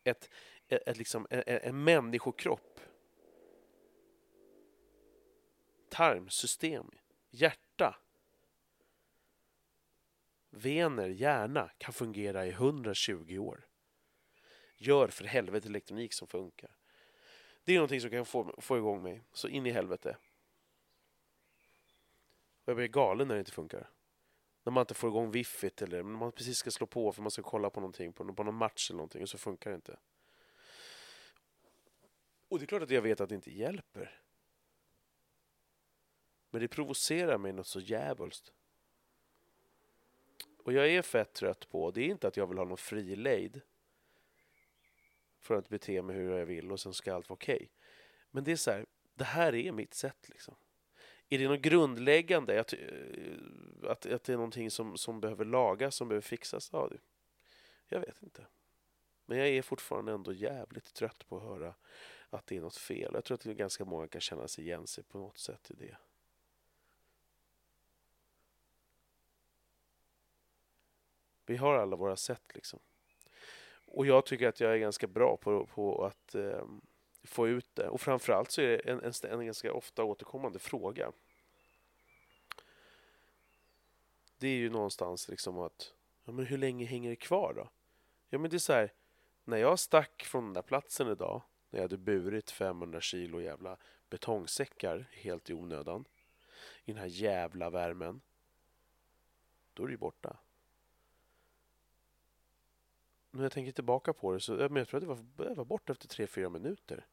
[0.04, 0.30] Ett,
[0.68, 2.80] ett, ett liksom, en en människokropp.
[5.90, 6.90] Tarmsystem.
[7.30, 7.96] Hjärta.
[10.50, 13.66] Vener, hjärna kan fungera i 120 år.
[14.76, 16.76] Gör för helvete elektronik som funkar.
[17.64, 19.22] Det är någonting som kan få, få igång mig.
[19.32, 20.16] Så in i helvete.
[22.64, 23.90] Och jag blir galen när det inte funkar.
[24.62, 27.30] När man inte får igång wiffit eller när man precis ska slå på för man
[27.30, 29.98] ska kolla på någonting, på, på någon match eller någonting och så funkar det inte.
[32.48, 34.20] Och det är klart att jag vet att det inte hjälper.
[36.50, 38.52] Men det provocerar mig något så djävulskt.
[40.58, 43.16] Och jag är fett trött på, det är inte att jag vill ha någon fri
[43.16, 43.60] lejd
[45.38, 47.70] för att bete mig hur jag vill och sen ska allt vara okej.
[48.30, 50.54] Men det är så här, det här är mitt sätt liksom.
[51.28, 52.78] Är det något grundläggande, att, eh,
[53.90, 56.70] att, att det är någonting som, som behöver lagas, som behöver fixas?
[56.72, 56.98] Ja, det,
[57.88, 58.46] jag vet inte.
[59.26, 61.74] Men jag är fortfarande ändå jävligt trött på att höra
[62.30, 63.10] att det är något fel.
[63.14, 65.96] Jag tror att ganska många kan känna sig igen sig på något sätt i det.
[71.50, 72.80] Vi har alla våra sätt liksom.
[73.86, 76.64] Och jag tycker att jag är ganska bra på, på att eh,
[77.22, 77.88] få ut det.
[77.88, 81.12] Och framförallt så är det en, en, en ganska ofta återkommande fråga.
[84.38, 87.68] Det är ju någonstans liksom att, ja men hur länge hänger det kvar då?
[88.28, 88.92] Ja men det är så här,
[89.44, 93.76] när jag stack från den där platsen idag, när jag hade burit 500 kilo jävla
[94.10, 96.04] betongsäckar helt i onödan,
[96.84, 98.20] i den här jävla värmen,
[99.74, 100.36] då är det ju borta
[103.30, 105.64] när jag tänker tillbaka på det så men jag tror att det var, jag var
[105.64, 107.06] borta efter tre fyra minuter.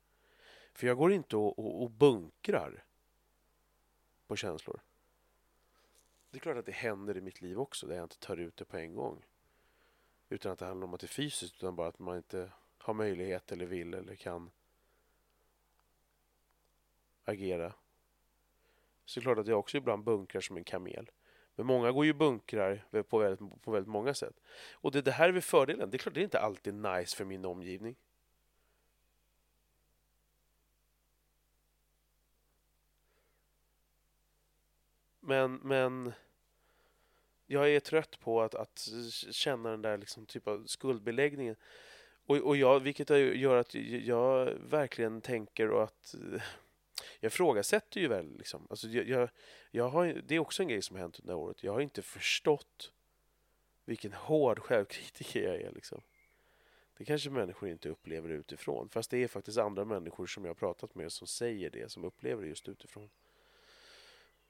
[0.73, 2.83] För jag går inte och, och, och bunkrar
[4.27, 4.81] på känslor.
[6.31, 8.57] Det är klart att det händer i mitt liv också där jag inte tar ut
[8.57, 9.25] det på en gång.
[10.29, 12.93] Utan att det handlar om att det är fysiskt utan bara att man inte har
[12.93, 14.51] möjlighet eller vill eller kan
[17.23, 17.73] agera.
[19.05, 21.11] Så det är klart att jag också ibland bunkrar som en kamel.
[21.57, 24.35] Men många går ju bunkrar på väldigt, på väldigt många sätt.
[24.73, 25.89] Och det, det här är väl fördelen.
[25.89, 27.95] Det är klart det är inte alltid nice för min omgivning.
[35.19, 36.13] Men, men
[37.47, 38.87] jag är trött på att, att
[39.31, 41.55] känna den där liksom typ av skuldbeläggningen.
[42.25, 43.73] Och, och jag, vilket gör att
[44.05, 46.15] jag verkligen tänker och att
[47.19, 48.67] jag ifrågasätter ju väl liksom.
[48.69, 49.29] Alltså jag, jag,
[49.71, 51.63] jag har, det är också en grej som har hänt under året.
[51.63, 52.91] Jag har inte förstått
[53.85, 56.01] vilken hård självkritiker jag är liksom.
[56.97, 58.89] Det kanske människor inte upplever utifrån.
[58.89, 62.03] Fast det är faktiskt andra människor som jag har pratat med som säger det, som
[62.03, 63.09] upplever det just utifrån.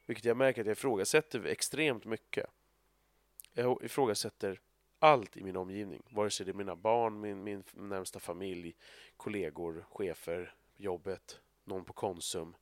[0.06, 2.46] Vilket jag märker att jag ifrågasätter extremt mycket.
[3.54, 4.60] Jag ifrågasätter
[5.00, 6.04] allt i min omgivning.
[6.10, 8.76] Vare sig det är mina barn, min, min närmsta familj,
[9.18, 12.56] kollegor, chefer, jobbet, någon på Konsum.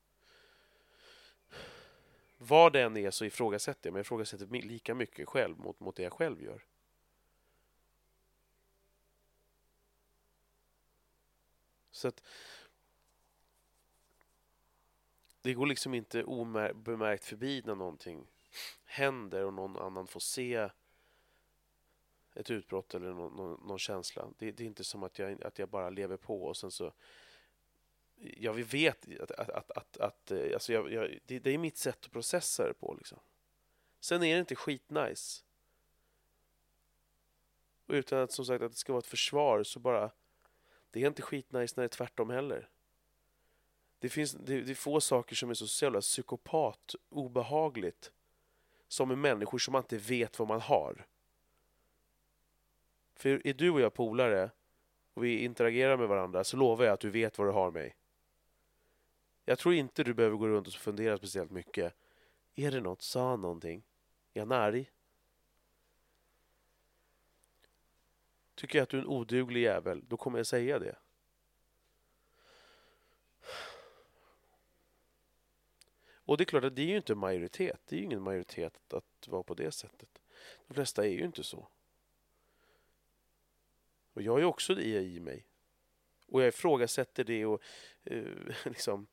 [2.38, 5.96] Vad det än är så ifrågasätter jag, men jag ifrågasätter lika mycket själv mot, mot
[5.96, 6.66] det jag själv gör.
[11.92, 12.24] Så att
[15.42, 18.28] det går liksom inte obemärkt förbi när någonting
[18.86, 20.70] händer och någon annan får se
[22.34, 24.28] ett utbrott eller någon, någon, någon känsla.
[24.38, 26.94] Det, det, är inte som att jag, att jag bara lever på och sen så
[28.18, 31.58] Ja, vi vet att, att, att, att, att eh, alltså jag, jag, det, det, är
[31.58, 32.94] mitt sätt att processa det på.
[32.94, 33.20] Liksom.
[34.00, 35.44] Sen är det inte skitnice.
[37.86, 40.12] Och utan att som sagt att det ska vara ett försvar så bara
[40.92, 42.70] det är inte skitnice när det är tvärtom heller.
[44.00, 48.12] Det, finns, det, det är få saker som är så jävla psykopat obehagligt
[48.88, 51.06] som med människor som man inte vet vad man har.
[53.16, 54.52] För är du och jag polare
[55.14, 57.96] och vi interagerar med varandra så lovar jag att du vet vad du har mig.
[59.46, 61.94] Jag tror inte du behöver gå runt och fundera speciellt mycket.
[62.56, 63.02] Är det något?
[63.02, 63.84] Sa han någonting?
[64.34, 64.92] Är han arg?
[68.56, 70.96] Tycker jag att du är en oduglig jävel, då kommer jag säga det.
[76.26, 77.82] Och det är klart att det är ju inte majoritet.
[77.86, 80.22] Det är ju ingen majoritet att vara på det sättet.
[80.68, 81.68] De flesta är ju inte så.
[84.14, 85.46] Och jag har ju också det i mig.
[86.28, 87.62] Och jag ifrågasätter det och
[88.04, 88.24] eh,
[88.66, 89.08] liksom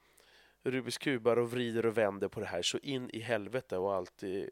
[0.62, 4.50] Rubiks kubar och vrider och vänder på det här så in i helvete och alltid,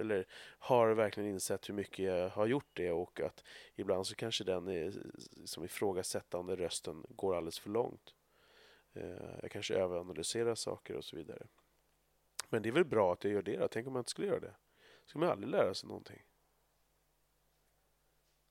[0.00, 0.26] eller
[0.58, 3.44] har verkligen insett hur mycket jag har gjort det och att
[3.74, 4.92] ibland så kanske den är,
[5.44, 8.14] som ifrågasättande rösten går alldeles för långt.
[8.92, 11.46] Eh, jag kanske överanalyserar saker och så vidare.
[12.48, 13.68] Men det är väl bra att jag gör det då.
[13.68, 14.54] Tänk om jag inte skulle göra det.
[15.02, 16.22] Då skulle man aldrig lära sig någonting.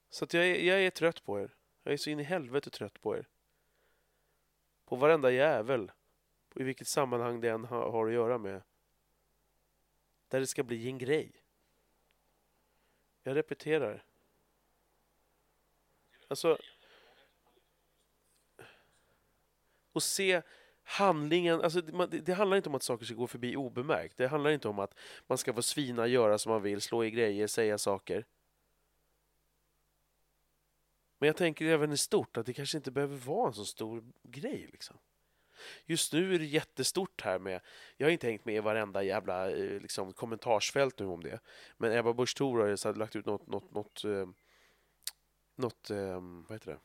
[0.10, 1.56] Så att jag, är, jag är trött på er.
[1.84, 3.28] Jag är så in i helvete trött på er.
[4.86, 5.91] På varenda jävel.
[6.56, 8.62] I vilket sammanhang det än har att göra med.
[10.28, 11.32] Där det ska bli en grej.
[13.24, 14.04] Jag repeterar.
[16.28, 16.58] Alltså...
[19.93, 20.41] Och se
[20.84, 24.18] handlingen, alltså det, det, handlar inte om att saker ska gå förbi obemärkt.
[24.18, 24.97] Det handlar inte om att
[25.28, 28.26] man ska få svina, göra som man vill, slå i grejer, säga saker.
[31.18, 34.04] Men jag tänker även i stort att det kanske inte behöver vara en så stor
[34.24, 34.70] grej.
[34.72, 34.97] Liksom.
[35.86, 37.62] Just nu är det jättestort här med,
[37.97, 41.39] jag har inte hängt med i varenda jävla eh, liksom, kommentarsfält nu om det.
[41.78, 44.30] Men Ebba Busch Thor har lagt ut något, något, något, eh,
[45.55, 46.80] något eh, vad heter det?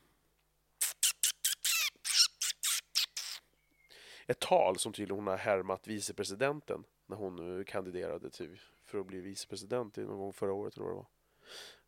[4.27, 9.07] Ett tal som tydligen hon har härmat vicepresidenten när hon eh, kandiderade till, för att
[9.07, 10.77] bli vicepresident någon gång förra året.
[10.77, 11.07] Eller vad det var.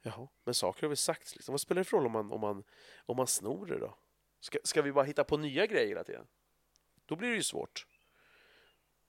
[0.02, 1.36] Jaha, men saker har väl sagts.
[1.36, 1.52] Liksom.
[1.52, 2.64] Vad spelar det för roll om man, om man,
[3.06, 3.94] om man snor det då?
[4.40, 6.26] Ska, ska vi bara hitta på nya grejer hela tiden?
[7.08, 7.86] Då blir det ju svårt.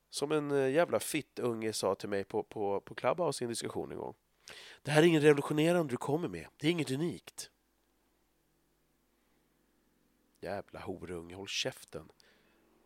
[0.10, 3.92] Som en eh, jävla fittunge sa till mig på, på, på Clubhouse i en diskussion
[3.92, 4.16] en gång.
[4.82, 6.48] Det här är inget revolutionerande du kommer med.
[6.58, 7.52] Det är inget unikt.
[10.40, 12.12] Jävla horunge, håll käften.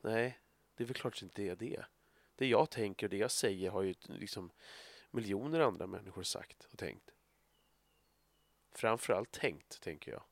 [0.01, 0.39] Nej,
[0.75, 1.85] det är väl klart att det inte är det.
[2.35, 4.51] Det jag tänker och det jag säger har ju liksom
[5.11, 7.11] miljoner andra människor sagt och tänkt.
[8.71, 10.23] Framförallt tänkt, tänker jag.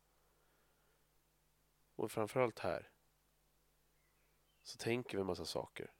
[1.95, 2.89] Och framförallt här.
[4.71, 5.91] Så tänker vi en massa saker.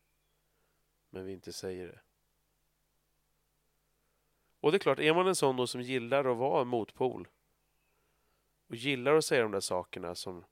[1.10, 2.00] Men vi inte säger det.
[4.60, 7.28] Och det är klart, är man en sån då som gillar att vara en motpol
[8.68, 10.44] och gillar att säga de där sakerna som...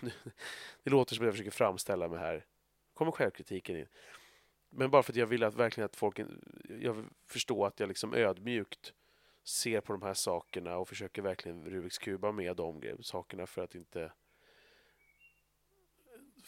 [0.82, 2.46] det låter som att jag försöker framställa mig här.
[2.94, 3.86] kommer självkritiken in.
[4.70, 6.20] Men bara för att jag vill att verkligen att folk...
[6.80, 8.94] Jag förstår att jag liksom ödmjukt
[9.44, 13.74] ser på de här sakerna och försöker verkligen Rubiks kuba med de sakerna för att
[13.74, 14.12] inte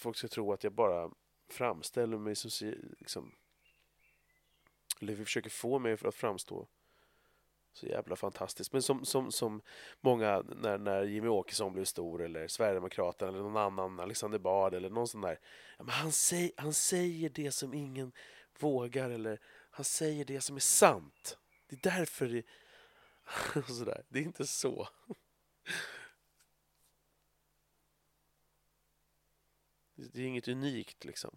[0.00, 1.10] folk ska tro att jag bara
[1.48, 3.32] framställer mig som liksom,
[5.00, 6.68] eller försöker få mig för att framstå
[7.72, 8.72] så jävla fantastiskt.
[8.72, 9.62] Men som, som, som
[10.00, 14.90] många, när, när Jimmy Åkesson blev stor eller Sverigedemokraterna eller någon annan, Alexander Bard eller
[14.90, 15.38] någon sån där.
[15.78, 18.12] Ja, men han, säg, han säger det som ingen
[18.58, 19.40] vågar eller
[19.70, 21.38] han säger det som är sant.
[21.68, 22.42] Det är därför det,
[23.72, 24.04] sådär.
[24.08, 24.88] Det är inte så.
[30.12, 31.36] Det är inget unikt liksom.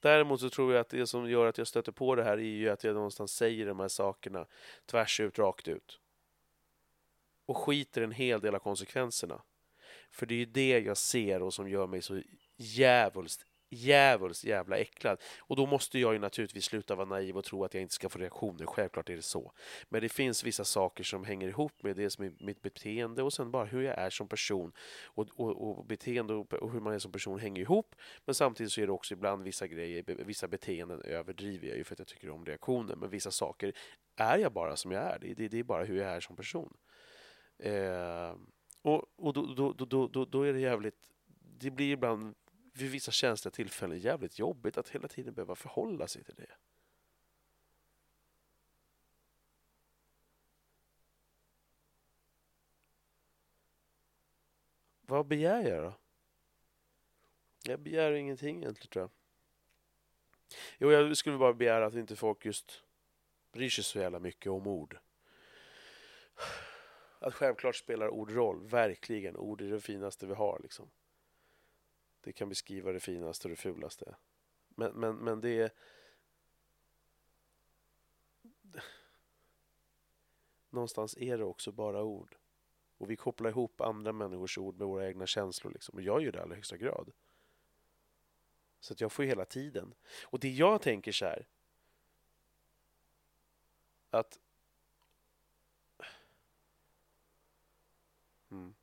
[0.00, 2.42] Däremot så tror jag att det som gör att jag stöter på det här är
[2.42, 4.46] ju att jag någonstans säger de här sakerna
[4.86, 6.00] tvärs ut, rakt ut.
[7.46, 9.42] Och skiter en hel del av konsekvenserna.
[10.10, 12.22] För det är ju det jag ser och som gör mig så
[12.56, 15.18] jävligt djävulskt jävla äcklad.
[15.40, 18.08] Och då måste jag ju naturligtvis sluta vara naiv och tro att jag inte ska
[18.08, 18.66] få reaktioner.
[18.66, 19.52] Självklart är det så.
[19.88, 23.32] Men det finns vissa saker som hänger ihop med det som är mitt beteende och
[23.32, 24.72] sen bara hur jag är som person.
[25.04, 27.94] Och, och, och beteende och hur man är som person hänger ihop.
[28.24, 31.94] Men samtidigt så är det också ibland vissa grejer, vissa beteenden överdriver jag ju för
[31.94, 32.96] att jag tycker om reaktioner.
[32.96, 33.72] Men vissa saker
[34.16, 35.18] är jag bara som jag är.
[35.18, 36.76] Det, det, det är bara hur jag är som person.
[37.58, 38.34] Eh,
[38.82, 41.12] och och då, då, då, då, då är det jävligt...
[41.60, 42.34] Det blir ibland
[42.80, 46.50] vid vissa känsliga tillfällen jävligt jobbigt att hela tiden behöva förhålla sig till det.
[55.00, 55.94] Vad begär jag då?
[57.62, 59.10] Jag begär ingenting egentligen tror jag.
[60.78, 62.84] Jo, jag skulle bara begära att inte folk just
[63.52, 64.98] bryr sig så jävla mycket om ord.
[67.18, 69.36] Att självklart spelar ord roll, verkligen.
[69.36, 70.90] Ord är det finaste vi har liksom.
[72.28, 74.16] Det kan beskriva det finaste och det fulaste.
[74.68, 75.70] Men, men, men det är...
[80.70, 82.36] Någonstans är det också bara ord.
[82.98, 85.72] Och vi kopplar ihop andra människors ord med våra egna känslor.
[85.72, 85.94] Liksom.
[85.94, 87.12] Och jag gör det i allra högsta grad.
[88.80, 89.94] Så att jag får ju hela tiden.
[90.22, 91.48] Och det jag tänker så här.
[94.10, 94.40] Att...
[98.50, 98.74] Mm.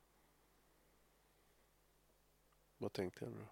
[2.86, 3.48] Vad tänkte jag nu då?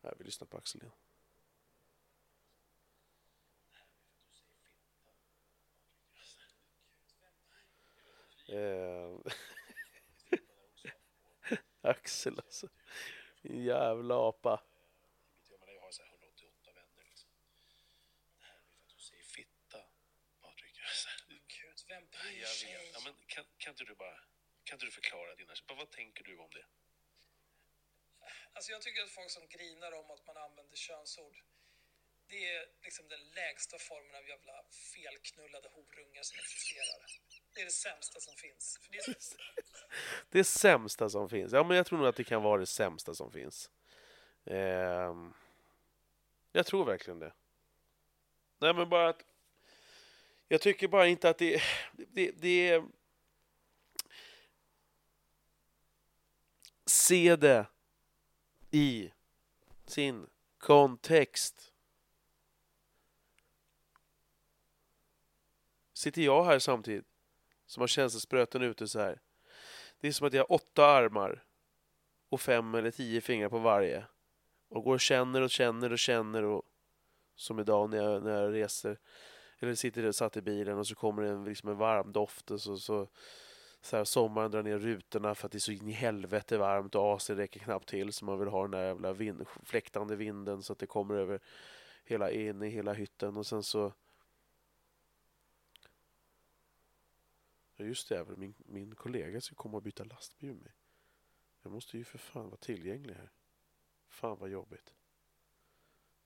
[0.00, 0.92] Nej, vi lyssnar på Axel igen.
[8.48, 9.18] Eh,
[11.90, 12.68] Axel alltså.
[13.42, 14.62] Jävla apa.
[15.48, 17.04] Jag har 188 vänner.
[18.36, 19.78] Det här är för att säger fitta,
[20.40, 20.78] Patrik.
[20.78, 22.94] Jag vet.
[22.94, 24.20] Ja, men kan, kan inte du bara
[24.64, 25.54] kan inte du förklara dina...
[25.66, 26.64] Vad tänker du om det?
[28.52, 31.36] Alltså jag tycker att folk som grinar om att man använder könsord,
[32.28, 37.06] det är liksom den lägsta formen av jävla felknullade horungar som existerar.
[37.54, 38.78] Det är det sämsta som finns.
[38.82, 39.16] För det är
[40.30, 41.52] Det sämsta som finns.
[41.52, 43.70] Ja, men jag tror nog att det kan vara det sämsta som finns.
[44.44, 45.14] Eh...
[46.52, 47.32] jag tror verkligen det.
[48.58, 49.24] Nej, men bara att...
[50.48, 51.62] Jag tycker bara inte att det...
[51.92, 52.84] Det, det är...
[56.86, 57.66] Se det
[58.72, 59.12] i
[59.86, 60.26] sin
[60.58, 61.72] kontext.
[65.92, 67.06] Sitter jag här samtidigt
[67.66, 69.20] som har känselspröten ute så här.
[70.00, 71.44] Det är som att jag har åtta armar
[72.28, 74.04] och fem eller tio fingrar på varje.
[74.68, 76.62] Och går och känner och känner och känner och
[77.34, 78.98] som idag när jag, när jag reser
[79.58, 82.50] eller sitter och satt i bilen och så kommer det en, liksom en varm doft
[82.50, 83.08] och så, så,
[83.82, 86.94] så här, sommaren drar ner rutorna för att det är så in i helvete varmt
[86.94, 90.62] och AC räcker knappt till så man vill ha den där jävla vind, fläktande vinden
[90.62, 91.40] så att det kommer över
[92.04, 93.92] hela in i hela hytten och sen så
[97.76, 100.72] Ja just det, även min, min kollega ska komma och byta lastbil med mig.
[101.62, 103.30] Jag måste ju för fan vara tillgänglig här.
[104.08, 104.94] Fan vad jobbigt.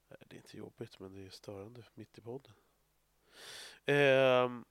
[0.08, 2.52] Nej, det är inte jobbigt men det är störande mitt i podden.
[3.84, 4.64] Ehm.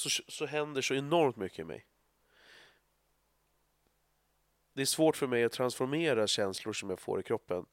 [0.00, 1.86] Så, så händer så enormt mycket i mig.
[4.72, 7.66] Det är svårt för mig att transformera känslor som jag får i kroppen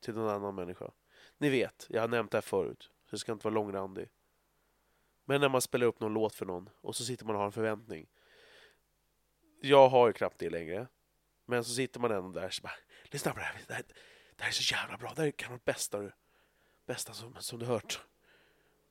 [0.00, 0.90] till någon annan människa.
[1.38, 4.08] Ni vet, jag har nämnt det här förut, så jag ska inte vara långrandig.
[5.24, 7.46] Men när man spelar upp någon låt för någon och så sitter man och har
[7.46, 8.06] en förväntning.
[9.60, 10.88] Jag har ju knappt det längre.
[11.44, 12.74] Men så sitter man ändå där och så bara,
[13.04, 13.62] lyssna på det här.
[13.66, 13.84] Det här,
[14.36, 15.12] det här är så jävla bra.
[15.16, 16.12] Det här kan vara det bästa du,
[16.86, 18.00] bästa som, som du hört.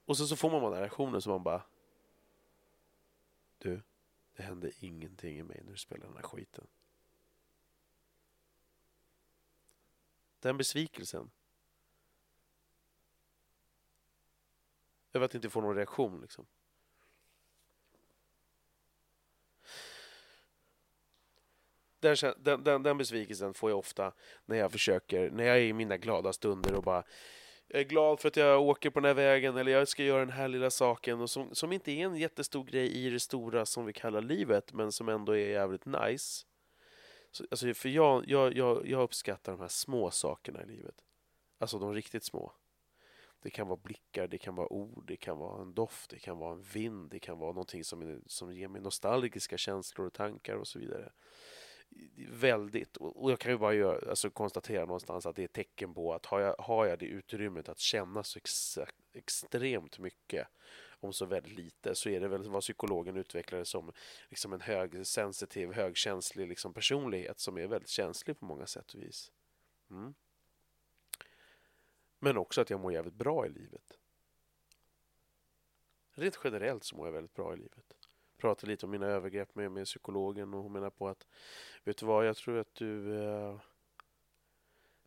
[0.06, 1.64] Och så, så får man den här reaktionen som man bara,
[3.58, 3.82] du,
[4.36, 6.68] det hände ingenting i mig när du spelade den här skiten.
[10.39, 11.32] Den besvikelsen.
[15.14, 16.45] Över att inte få någon reaktion liksom.
[21.99, 24.14] Den, den, den, den besvikelsen får jag ofta
[24.45, 27.03] när jag försöker, när jag är i mina glada stunder och bara
[27.68, 30.20] jag är glad för att jag åker på den här vägen eller jag ska göra
[30.20, 33.66] den här lilla saken och som, som inte är en jättestor grej i det stora
[33.66, 36.45] som vi kallar livet men som ändå är jävligt nice.
[37.32, 40.95] Så, alltså, för jag, jag, jag, jag uppskattar de här små sakerna i livet.
[41.57, 42.53] Alltså de riktigt små.
[43.41, 46.38] Det kan vara blickar, det kan vara ord, det kan vara en doft, det kan
[46.38, 50.55] vara en vind, det kan vara någonting som, som ger mig nostalgiska känslor och tankar
[50.55, 51.11] och så vidare.
[52.29, 55.93] Väldigt, och jag kan ju bara göra, alltså konstatera någonstans att det är ett tecken
[55.93, 58.79] på att har jag, har jag det utrymmet att känna så ex,
[59.13, 60.47] extremt mycket
[60.99, 63.91] om så väldigt lite så är det väl vad psykologen utvecklade som
[64.29, 69.31] liksom en högsensitiv, högkänslig liksom personlighet som är väldigt känslig på många sätt och vis.
[69.89, 70.13] Mm.
[72.19, 73.99] Men också att jag mår jävligt bra i livet.
[76.11, 77.95] Rent generellt så mår jag väldigt bra i livet.
[78.38, 81.27] Pratade lite om mina övergrepp med, med psykologen och hon menar på att
[81.83, 83.59] vet du vad, jag tror att du eh,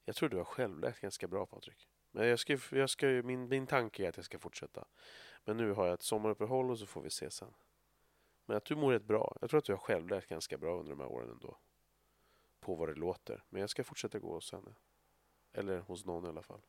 [0.09, 1.89] jag tror du har självläkt ganska bra Patrik.
[2.11, 4.85] Men jag ska, jag ska, min, min tanke är att jag ska fortsätta.
[5.45, 7.55] Men nu har jag ett sommaruppehåll och så får vi se sen.
[8.47, 9.37] Men att du mår rätt bra.
[9.41, 11.57] Jag tror att du har självläkt ganska bra under de här åren ändå.
[12.61, 13.45] På vad det låter.
[13.49, 14.75] Men jag ska fortsätta gå hos henne.
[15.53, 16.61] Eller hos någon i alla fall.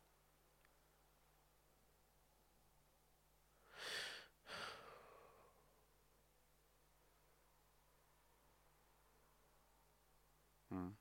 [10.70, 10.96] Mm.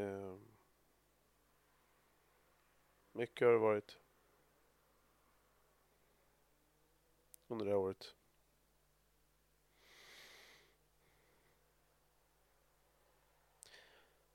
[0.00, 0.36] Eh,
[3.12, 3.98] mycket har det varit.
[7.48, 8.14] Under det här året.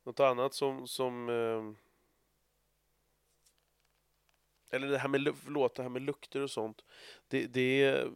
[0.04, 1.72] Något annat som, som eh,
[4.70, 6.86] eller det här med, förlåt, det här med lukter och sånt.
[7.28, 8.08] Det, det,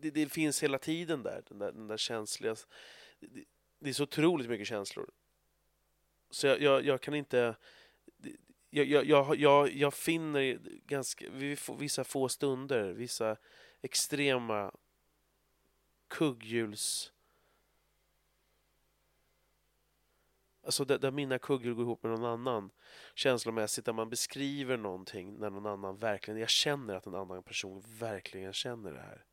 [0.00, 2.56] det, det finns hela tiden där, den där, den där känsliga...
[3.20, 3.44] Det,
[3.78, 5.10] det är så otroligt mycket känslor.
[6.34, 7.56] Så jag, jag, jag kan inte...
[8.70, 11.30] jag, jag, jag, jag, jag finner ganska,
[11.78, 13.36] vissa få stunder, vissa
[13.82, 14.72] extrema
[16.08, 17.12] kugghjuls...
[20.62, 22.70] Alltså där, där mina kugghjul går ihop med någon annan
[23.14, 26.40] känslomässigt, där man beskriver någonting när någon annan verkligen...
[26.40, 29.24] Jag känner att en annan person verkligen känner det här.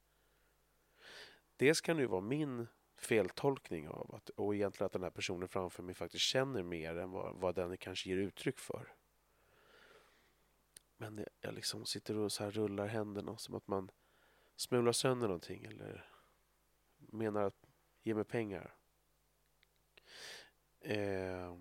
[1.57, 2.67] Dels kan det ju vara min
[3.05, 7.11] feltolkning av att, och egentligen att den här personen framför mig faktiskt känner mer än
[7.11, 8.93] vad, vad den kanske ger uttryck för.
[10.97, 13.91] Men jag liksom sitter och så här rullar händerna som att man
[14.55, 16.05] smular sönder någonting eller
[16.97, 17.67] menar att
[18.03, 18.75] ge mig pengar.
[20.79, 21.55] Eh,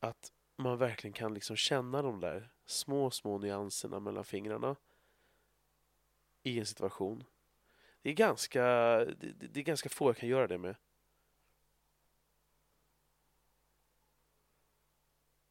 [0.00, 4.76] att man verkligen kan liksom känna de där små, små nyanserna mellan fingrarna
[6.42, 7.24] i en situation.
[8.02, 10.76] Det är ganska, det, det är ganska få jag kan göra det med.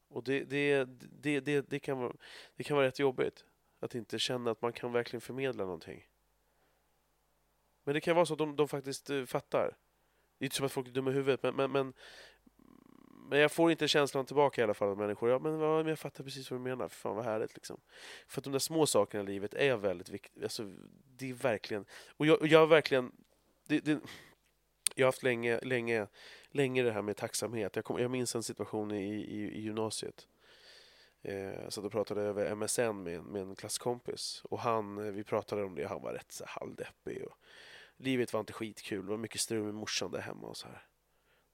[0.08, 0.86] Och det, det,
[1.22, 2.14] det, det, det, kan vara,
[2.56, 3.46] det kan vara rätt jobbigt
[3.80, 6.08] att inte känna att man kan verkligen förmedla någonting.
[7.84, 9.78] Men det kan vara så att de, de faktiskt eh, fattar.
[10.38, 11.94] Det är inte som att folk är dumma i huvudet, men, men, men,
[13.30, 15.30] men jag får inte känslan tillbaka i alla fall av människor.
[15.30, 16.90] Ja, men, men jag fattar precis vad du menar.
[16.90, 17.80] Fan vad härligt liksom.
[18.28, 20.44] För att de där små sakerna i livet är väldigt viktiga.
[20.44, 20.74] Alltså,
[21.18, 21.86] det är verkligen...
[22.10, 23.12] Och jag, och jag har verkligen...
[23.68, 24.00] Det, det,
[24.96, 26.08] jag har haft länge, länge,
[26.50, 27.76] länge det här med tacksamhet.
[27.76, 30.28] Jag, kom, jag minns en situation i, i, i gymnasiet.
[31.22, 34.42] Eh, jag satt och pratade över MSN med, med en klasskompis.
[34.50, 37.24] Och han, eh, vi pratade om det och han var rätt så halvdeppig.
[37.26, 37.38] Och
[37.98, 39.06] livet var inte skitkul.
[39.06, 40.88] Det var mycket strul med morsan där hemma och så här.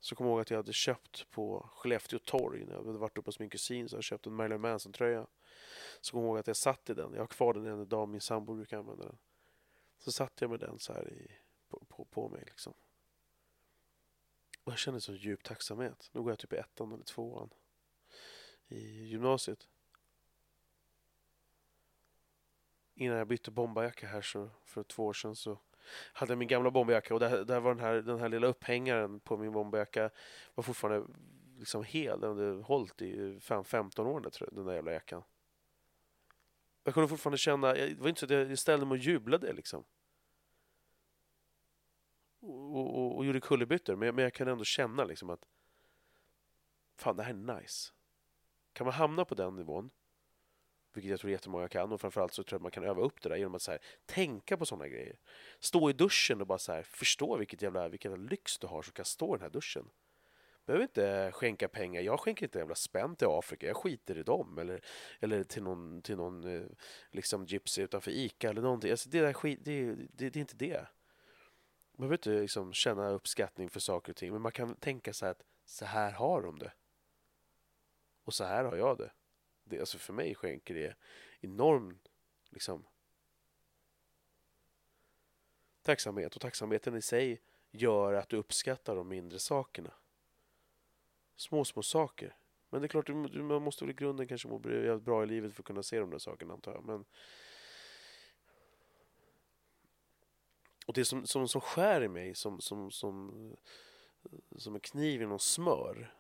[0.04, 3.18] Så kom jag ihåg att jag hade köpt på Skellefteå torg när jag hade varit
[3.18, 5.28] uppe hos min kusin så jag köpt en Marilyn Manson-tröja.
[6.02, 7.14] Så kom jag ihåg att jag satt i den.
[7.14, 8.10] Jag har kvar den än idag.
[8.10, 9.18] Min sambo brukar använda den.
[9.98, 11.32] Så satt jag med den så här i,
[11.68, 12.74] på, på, på mig liksom.
[14.64, 16.10] Och jag kände så djup tacksamhet.
[16.12, 17.50] Nu går jag typ i ettan eller tvåan
[18.68, 19.68] i gymnasiet.
[22.94, 25.60] Innan jag bytte bombarjacka här så, för två år sedan så
[26.14, 29.38] hade min gamla bomberjacka och där, där var den här, den här lilla upphängaren på
[29.38, 30.10] min bomberjacka
[30.56, 31.08] var fortfarande
[31.58, 32.20] liksom hel.
[32.20, 35.24] Den hade hållit i 15 år tror jag, den där jävla jackan.
[36.84, 39.84] Jag kunde fortfarande känna, det var inte så att jag ställde mig och jublade liksom.
[42.40, 45.46] Och, och, och gjorde kullerbyttor, men, men jag kunde ändå känna liksom att
[46.98, 47.94] fan, det här är nice.
[48.74, 49.90] Kan man hamna på den nivån
[50.94, 51.92] vilket jag tror jättemånga kan.
[51.92, 53.72] Och framförallt så tror jag att man kan öva upp det där genom att så
[53.72, 55.20] här, tänka på sådana grejer.
[55.60, 58.82] Stå i duschen och bara så här, förstå vilket jävla, vilken jävla lyx du har
[58.82, 59.90] som kan stå i den här duschen.
[60.66, 62.02] Behöver inte skänka pengar.
[62.02, 63.68] Jag skänker inte jävla spänn till Afrika.
[63.68, 64.58] Jag skiter i dem.
[64.58, 64.82] Eller,
[65.20, 66.66] eller till någon, till någon eh,
[67.12, 68.92] liksom gypsy utanför Ica eller någonting.
[68.92, 70.88] Alltså, det, där skit, det, det, det är inte det.
[71.92, 74.32] Man behöver inte liksom känna uppskattning för saker och ting.
[74.32, 76.72] Men man kan tänka så här att så här har de det.
[78.24, 79.12] Och så här har jag det
[79.64, 80.96] det, alltså för mig skänker det
[81.40, 82.00] enorm
[82.50, 82.86] liksom,
[85.82, 86.36] tacksamhet.
[86.36, 87.42] Och tacksamheten i sig
[87.72, 89.94] gör att du uppskattar de mindre sakerna.
[91.36, 92.36] Små, små saker.
[92.70, 94.60] Men det är klart, man måste väl i grunden kanske må
[95.00, 96.86] bra i livet för att kunna se de där sakerna, antar jag.
[96.86, 97.06] Men...
[100.86, 103.56] Och det som, som, som skär i mig, som, som, som,
[104.58, 106.14] som en kniv i någon smör,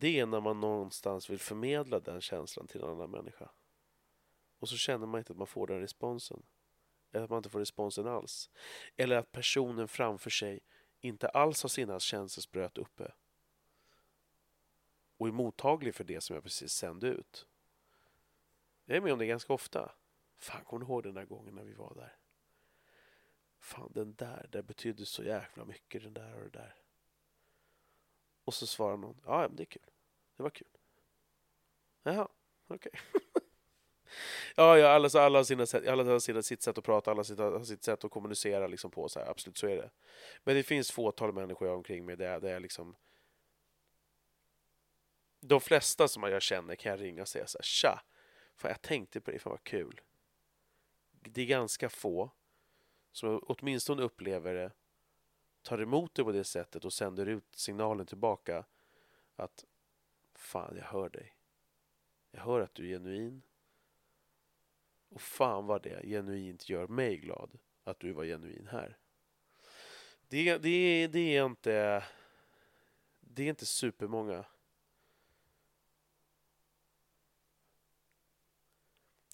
[0.00, 3.50] det är när man någonstans vill förmedla den känslan till en annan människa.
[4.58, 6.42] Och så känner man inte att man får den responsen.
[7.12, 8.50] Eller att man inte får responsen alls.
[8.96, 10.60] Eller att personen framför sig
[11.00, 13.12] inte alls har sina känselspröt uppe.
[15.16, 17.46] Och är mottaglig för det som jag precis sände ut.
[18.84, 19.92] Jag är med om det ganska ofta.
[20.38, 22.16] Fan, kommer du ihåg den där gången när vi var där?
[23.58, 26.74] Fan, den där, det betydde så jäkla mycket, den där och det där.
[28.50, 29.82] Och så svarar någon, ja men det är kul.
[30.36, 30.68] Det var kul.
[32.02, 32.28] Jaha,
[32.66, 32.90] okej.
[32.94, 33.20] Okay.
[34.56, 37.18] ja, ja, alla, alla, har sina sätt, alla har sina, sitt sätt att prata, alla
[37.18, 39.08] har sitt sätt att kommunicera liksom på.
[39.08, 39.90] Så här, absolut, så är det.
[40.44, 42.96] Men det finns fåtal människor jag omkring mig där det är liksom...
[45.40, 48.02] De flesta som jag känner kan jag ringa och säga så här, tja,
[48.56, 50.00] fan jag tänkte på dig, fan vad kul.
[51.10, 52.30] Det är ganska få
[53.12, 54.72] som åtminstone upplever det
[55.62, 58.64] tar emot det på det sättet och sänder ut signalen tillbaka
[59.36, 59.64] att
[60.34, 61.36] fan, jag hör dig.
[62.30, 63.42] Jag hör att du är genuin.
[65.08, 68.98] Och fan vad det genuint gör mig glad att du var genuin här.
[70.28, 72.04] Det, det, det är inte
[73.20, 74.44] det är inte supermånga.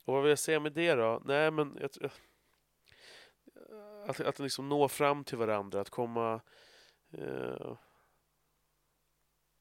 [0.05, 1.23] Och vad vill jag säga med det då?
[1.25, 2.11] Nej, men jag,
[4.07, 6.41] att, att liksom nå fram till varandra, att komma...
[7.13, 7.77] Eh,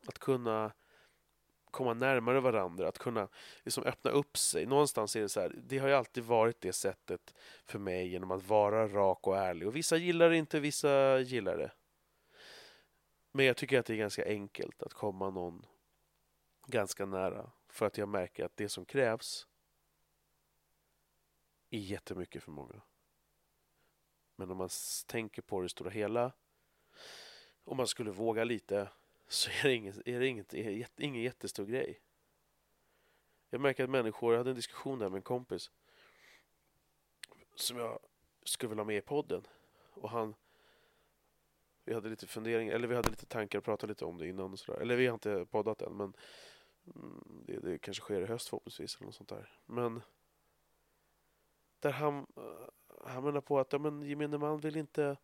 [0.07, 0.71] att kunna
[1.71, 3.27] komma närmare varandra, att kunna
[3.63, 4.65] liksom öppna upp sig.
[4.65, 7.33] Någonstans är det så här, det har ju alltid varit det sättet
[7.65, 9.67] för mig genom att vara rak och ärlig.
[9.67, 11.71] Och vissa gillar det inte, vissa gillar det.
[13.31, 15.65] Men jag tycker att det är ganska enkelt att komma någon
[16.67, 17.51] ganska nära.
[17.69, 19.47] För att jag märker att det som krävs
[21.69, 22.81] är jättemycket för många.
[24.35, 24.69] Men om man
[25.05, 26.31] tänker på det stora hela,
[27.63, 28.89] om man skulle våga lite,
[29.27, 31.99] så är det, ingen, är det inget, är ingen jättestor grej.
[33.49, 35.71] Jag märker att människor, jag hade en diskussion där med en kompis
[37.55, 37.99] som jag
[38.43, 39.47] skulle vilja ha med i podden.
[39.93, 40.35] Och han,
[41.83, 44.51] vi hade lite funderingar, eller vi hade lite tankar och pratade lite om det innan
[44.51, 44.79] och sådär.
[44.79, 46.13] Eller vi har inte poddat än, men
[46.95, 49.59] mm, det, det kanske sker i höst förhoppningsvis eller något sånt där.
[49.65, 50.01] Men
[51.79, 52.25] där han,
[53.05, 55.17] han menar på att ja, men gemene man vill inte,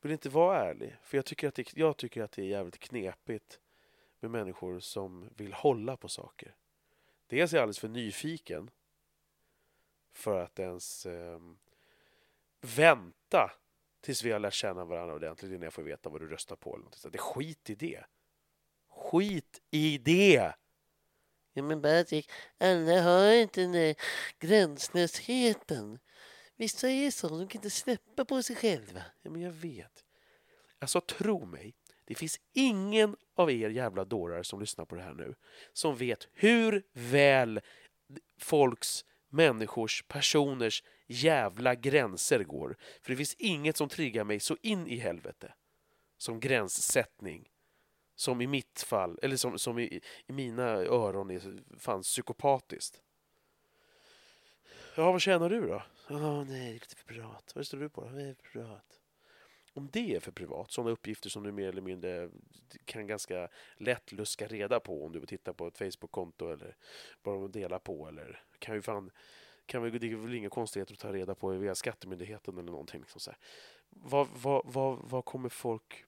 [0.00, 0.96] vill inte vara ärlig.
[1.02, 3.60] För jag tycker, att det, jag tycker att det är jävligt knepigt
[4.20, 6.54] med människor som vill hålla på saker.
[7.26, 8.70] Dels är jag alldeles för nyfiken
[10.12, 11.40] för att ens eh,
[12.60, 13.52] vänta
[14.00, 16.74] tills vi har lärt känna varandra ordentligt innan jag får veta vad du röstar på.
[16.74, 16.94] Eller något.
[16.94, 18.04] Så det är skit i det.
[18.88, 20.54] Skit i det!
[21.52, 23.94] Ja men Patrik, alla har inte den där
[24.38, 25.98] gränslösheten.
[26.58, 29.02] Vissa är så, de kan inte släppa på sig själva.
[29.22, 30.04] Ja, men jag vet.
[30.78, 31.74] Alltså, tro mig.
[32.04, 35.34] Det finns ingen av er jävla dårar som lyssnar på det här nu
[35.72, 37.60] som vet hur väl
[38.40, 42.76] folks, människors, personers jävla gränser går.
[43.02, 45.54] För det finns inget som triggar mig så in i helvete
[46.18, 47.48] som gränssättning.
[48.14, 53.02] Som i mitt fall, eller som, som i, i mina öron är fan psykopatiskt.
[54.98, 55.82] Ja, vad tjänar du då?
[56.10, 57.52] Åh nej, det är lite för privat.
[57.54, 58.04] Vad står du på?
[58.08, 59.00] Det är för privat.
[59.72, 62.30] Om det är för privat, sådana uppgifter som du mer eller mindre
[62.84, 66.76] kan ganska lätt luska reda på om du tittar på ett Facebook-konto eller
[67.22, 69.10] de delar på eller kan ju fan
[69.66, 73.00] kan vi, det är väl inga konstigheter att ta reda på via Skattemyndigheten eller någonting.
[73.00, 73.38] Liksom så här.
[73.88, 76.04] Vad, vad, vad, vad kommer folk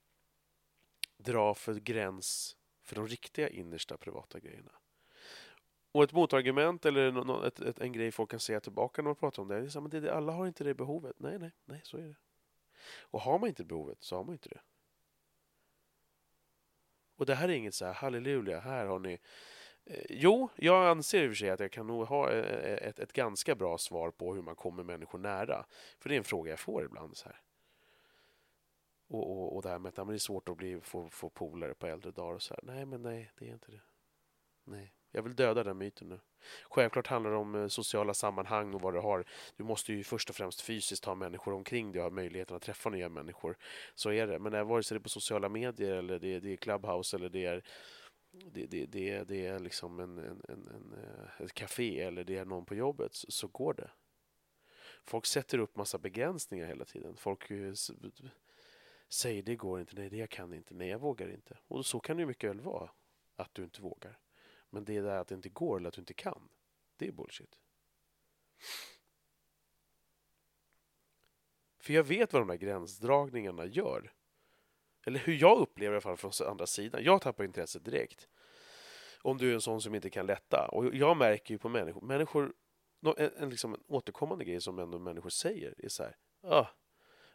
[1.16, 4.72] dra för gräns för de riktiga innersta privata grejerna?
[5.92, 9.42] Och ett motargument eller ett, ett, en grej folk kan säga tillbaka när man pratar
[9.42, 11.16] om det är att men det, alla har inte det behovet.
[11.18, 12.16] Nej, nej, nej, så är det.
[13.00, 14.60] Och har man inte behovet så har man inte det.
[17.16, 19.18] Och det här är inget så här halleluja, här har ni
[19.84, 22.88] eh, Jo, jag anser i och för sig att jag kan nog ha eh, eh,
[22.88, 25.66] ett, ett ganska bra svar på hur man kommer människor nära.
[25.98, 27.16] För det är en fråga jag får ibland.
[27.16, 27.40] så här.
[29.06, 31.74] Och, och, och det här med att det är svårt att bli, få, få polare
[31.74, 32.34] på äldre dagar.
[32.34, 32.74] Och så här.
[32.74, 33.80] Nej, men nej, det är inte det.
[34.64, 34.94] Nej.
[35.12, 36.20] Jag vill döda den myten nu.
[36.70, 39.24] Självklart handlar det om eh, sociala sammanhang och vad du har.
[39.56, 42.62] Du måste ju först och främst fysiskt ha människor omkring dig och ha möjligheten att
[42.62, 43.56] träffa nya människor.
[43.94, 44.38] Så är det.
[44.38, 47.28] Men vare sig det är på sociala medier eller det är, det är Clubhouse eller
[47.28, 47.62] det är
[48.32, 52.36] det, det, det, det är liksom en, en, en, en, eh, ett café eller det
[52.36, 53.90] är någon på jobbet så, så går det.
[55.04, 57.16] Folk sätter upp massa begränsningar hela tiden.
[57.16, 57.72] Folk eh,
[59.08, 61.58] säger det går inte, nej det kan inte, nej jag vågar inte.
[61.68, 62.90] Och så kan det mycket väl vara
[63.36, 64.18] att du inte vågar.
[64.70, 66.48] Men det där att det inte går eller att du inte kan,
[66.96, 67.58] det är bullshit.
[71.80, 74.12] För jag vet vad de där gränsdragningarna gör.
[75.06, 77.04] Eller hur jag upplever det i alla fall från andra sidan.
[77.04, 78.28] Jag tappar intresset direkt.
[79.22, 80.68] Om du är en sån som inte kan lätta.
[80.72, 82.52] Och jag märker ju på människor, människor
[83.16, 86.16] en, en, liksom en återkommande grej som ändå människor säger är så här.
[86.42, 86.66] Ah,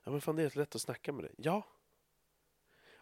[0.03, 1.33] ja, men fan det är lätt att snacka med dig.
[1.37, 1.63] Ja,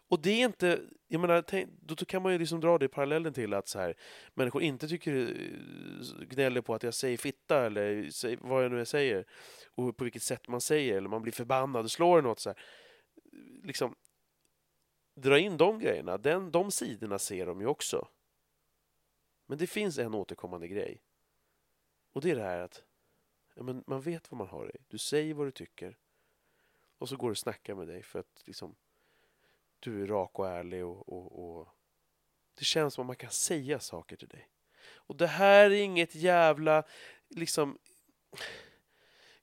[0.08, 3.32] och det är inte, jag menar, tänk, då kan man ju liksom dra det parallellen
[3.32, 3.96] till att så här,
[4.34, 8.84] människor inte tycker, eh, gnäller på att jag säger fitta eller säger, vad jag nu
[8.84, 9.24] säger
[9.66, 12.58] och på vilket sätt man säger eller man blir förbannad och slår något så här.
[13.62, 13.94] Liksom,
[15.14, 18.08] dra in de grejerna, den, de sidorna ser de ju också.
[19.46, 21.02] Men det finns en återkommande grej.
[22.12, 22.82] Och det är det här att
[23.54, 24.76] ja, men man vet vad man har dig.
[24.88, 25.98] Du säger vad du tycker.
[26.98, 28.74] Och så går du och snackar med dig för att liksom
[29.84, 31.68] du är rak och ärlig och, och, och,
[32.58, 34.48] det känns som att man kan säga saker till dig.
[34.94, 36.82] Och det här är inget jävla
[37.30, 37.78] liksom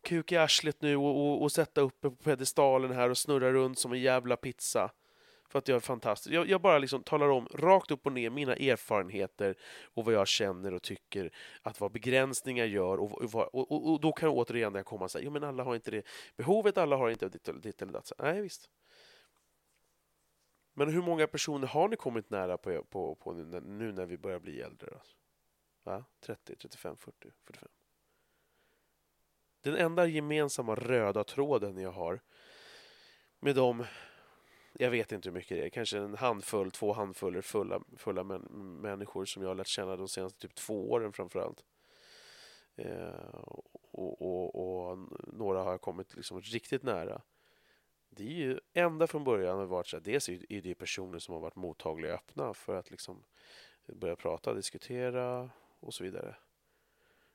[0.04, 3.80] kuk i arslet nu och, och, och sätta uppe på pedestalen här och snurra runt
[3.80, 4.92] som en jävla pizza.
[5.50, 6.36] För att jag är fantastisk.
[6.36, 10.28] Jag, jag, bara liksom talar om rakt upp och ner mina erfarenheter och vad jag
[10.28, 11.32] känner och tycker
[11.62, 12.98] att vad begränsningar gör.
[12.98, 15.76] Och, och, och, och då kan jag återigen komma och säga, jo men alla har
[15.76, 16.06] inte det
[16.38, 18.12] behovet, alla har inte ditt, ditt eller datt.
[18.20, 18.70] Nej visst.
[20.74, 24.40] Men hur många personer har ni kommit nära på, på, på nu när vi börjar
[24.40, 24.90] bli äldre?
[24.94, 25.16] Alltså?
[25.84, 26.06] Va?
[26.20, 27.70] 30, 35, 40, 45?
[29.62, 32.20] Den enda gemensamma röda tråden jag har
[33.40, 33.86] med de
[34.74, 38.42] jag vet inte hur mycket det är, kanske en handfull, två handfuller fulla, fulla män,
[38.82, 41.66] människor som jag har lärt känna de senaste typ två åren framförallt.
[42.76, 43.10] Eh,
[43.92, 44.98] och, och, och,
[45.34, 47.22] några har jag kommit liksom riktigt nära.
[48.14, 51.34] Det är ju ända från början har varit så att dels är det personer som
[51.34, 53.24] har varit mottagliga och öppna för att liksom
[53.88, 55.50] börja prata, diskutera
[55.80, 56.36] och så vidare.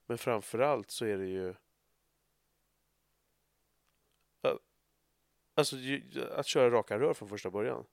[0.07, 1.55] Men framför allt så är det ju
[5.55, 5.77] Alltså
[6.31, 7.87] att köra raka rör från första början.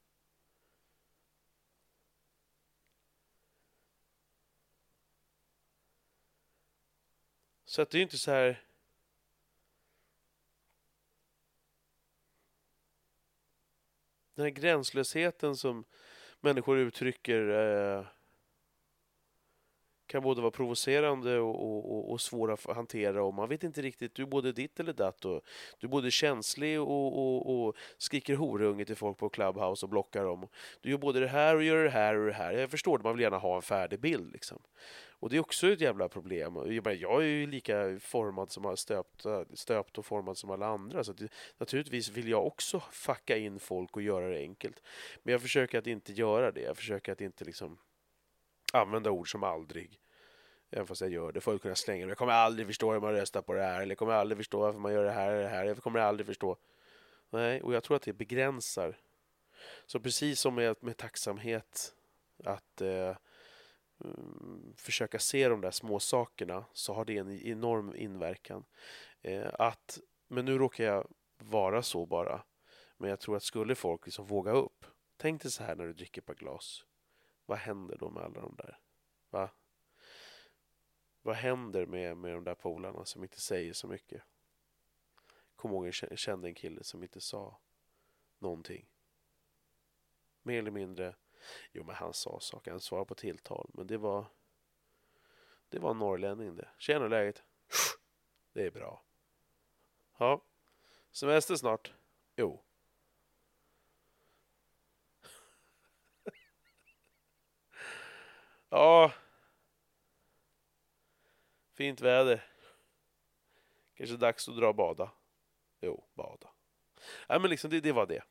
[7.66, 8.63] Så att det är inte så här...
[14.36, 15.86] Den här gränslösheten som
[16.42, 18.06] människor uttrycker eh,
[20.08, 24.16] kan både vara provocerande och, och, och, svåra att hantera och man vet inte riktigt,
[24.16, 25.42] du är både ditt eller datt och
[25.80, 30.48] du är både känslig och, och, skriker horunge till folk på Clubhouse och blockar dem.
[30.82, 32.54] Du gör både det här och gör det här och det här.
[32.54, 34.62] Jag förstår det, man vill gärna ha en färdig bild liksom.
[35.24, 36.56] Och det är också ett jävla problem.
[36.84, 41.04] Jag är ju lika formad som stöpt, stöpt och formad som alla andra.
[41.04, 41.28] Så det,
[41.58, 44.84] naturligtvis vill jag också fucka in folk och göra det enkelt.
[45.24, 46.62] Men jag försöker att inte göra det.
[46.62, 47.78] Jag försöker att inte liksom
[48.74, 50.00] använda ord som aldrig.
[50.72, 51.42] Även fast jag gör det.
[51.42, 52.12] Folk kunna slänga mig.
[52.12, 53.82] Jag kommer aldrig förstå hur man röstar på det här.
[53.82, 55.66] Eller jag kommer aldrig förstå varför man gör det här eller det här.
[55.66, 56.58] Jag kommer aldrig förstå.
[57.30, 58.98] Nej, och jag tror att det begränsar.
[59.86, 61.96] Så precis som med, med tacksamhet.
[62.44, 63.16] Att eh,
[64.04, 68.66] mm, försöka se de där små sakerna så har det en enorm inverkan.
[69.22, 71.08] Eh, att, men nu råkar jag
[71.38, 72.44] vara så bara.
[72.98, 74.86] Men jag tror att skulle folk liksom våga upp.
[75.18, 76.86] Tänk dig så här när du dricker ett par glas.
[77.46, 78.80] Vad händer då med alla de där?
[79.30, 79.50] Va?
[81.22, 84.24] Vad händer med, med de där polarna som inte säger så mycket?
[85.56, 87.60] Kommer ihåg jag kände en kille som inte sa
[88.40, 88.90] någonting.
[90.42, 91.16] Mer eller mindre.
[91.72, 92.72] Jo, men han sa saker.
[92.72, 93.70] Han svarade på tilltal.
[93.74, 94.26] Men det var...
[95.70, 96.70] Det var en norrlänning det.
[96.78, 97.44] Tjena läget?
[98.54, 99.04] Det är bra.
[100.18, 100.42] Ja.
[101.12, 101.94] Semester snart?
[102.36, 102.64] Jo.
[108.74, 109.12] Ja.
[111.74, 112.46] Fint väder.
[113.94, 115.12] Kanske dags att dra och bada.
[115.82, 116.50] Jo, bada.
[117.30, 118.24] Nej, men liksom det, det var det.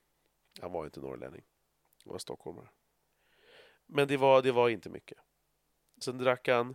[0.61, 1.45] Han var inte norrlänning.
[2.05, 2.68] Han var stockholmare.
[3.86, 5.18] Men det var, det var inte mycket.
[6.01, 6.74] Sen drack han.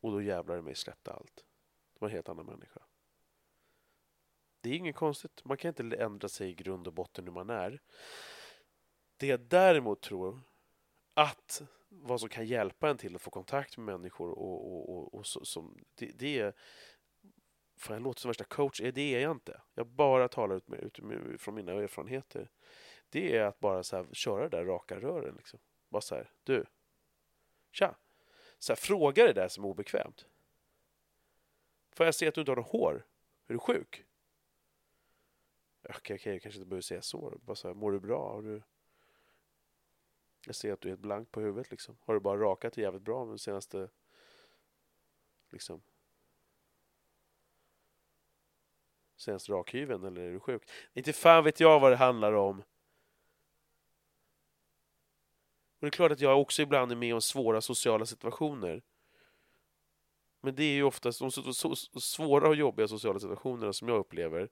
[0.00, 1.36] Och då jävlar i mig släppte allt.
[1.94, 2.80] Det var en helt annan människa.
[4.60, 5.44] Det är inget konstigt.
[5.44, 7.82] Man kan inte ändra sig i grund och botten hur man är.
[9.16, 10.40] Det jag däremot tror
[11.14, 15.14] att vad som kan hjälpa en till att få kontakt med människor och, och, och,
[15.14, 16.54] och så, som, det, det är
[17.82, 18.80] Fan, jag låter som värsta coach.
[18.80, 19.60] Eh, det är jag inte.
[19.74, 22.50] Jag bara talar ut, med, ut med, från mina erfarenheter.
[23.08, 25.34] Det är att bara så här, köra det där raka rören.
[25.36, 25.60] Liksom.
[25.88, 26.64] Bara så här, du.
[27.72, 27.94] Tja.
[28.58, 30.26] Så här, fråga det där som är obekvämt.
[31.90, 33.06] Får jag se att du inte har något hår?
[33.46, 34.04] Är du sjuk?
[35.82, 37.38] Okej, okay, okej, okay, jag kanske inte behöver säga så.
[37.42, 38.32] Bara så här, mår du bra?
[38.32, 38.62] Har du,
[40.46, 41.96] jag ser att du är helt blank på huvudet liksom.
[42.00, 43.88] Har du bara rakat dig jävligt bra de senaste...
[45.50, 45.82] Liksom...
[49.16, 50.70] Senaste rakhyveln eller är du sjuk?
[50.92, 52.58] Inte fan vet jag vad det handlar om.
[55.78, 58.82] Och det är klart att jag också ibland är med om svåra sociala situationer.
[60.40, 61.30] Men det är ju oftast de
[62.00, 64.48] svåra och jobbiga sociala situationerna som jag upplever.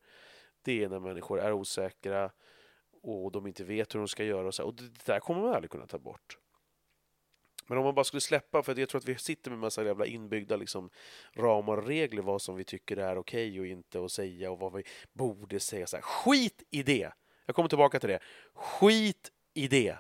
[0.63, 2.31] Det är när människor är osäkra,
[3.03, 4.47] och de inte vet hur de ska göra.
[4.47, 6.39] Och, så, och det där kommer man aldrig kunna ta bort.
[7.67, 9.85] Men om man bara skulle släppa, för jag tror att vi sitter med en massa
[9.85, 10.91] jävla inbyggda liksom,
[11.33, 14.59] ramar och regler vad som vi tycker är okej okay och inte att säga och
[14.59, 14.83] vad vi
[15.13, 15.87] borde säga.
[15.87, 17.13] Så här, skit i det!
[17.47, 18.21] Jag kommer tillbaka till det.
[18.55, 19.97] Skit i det!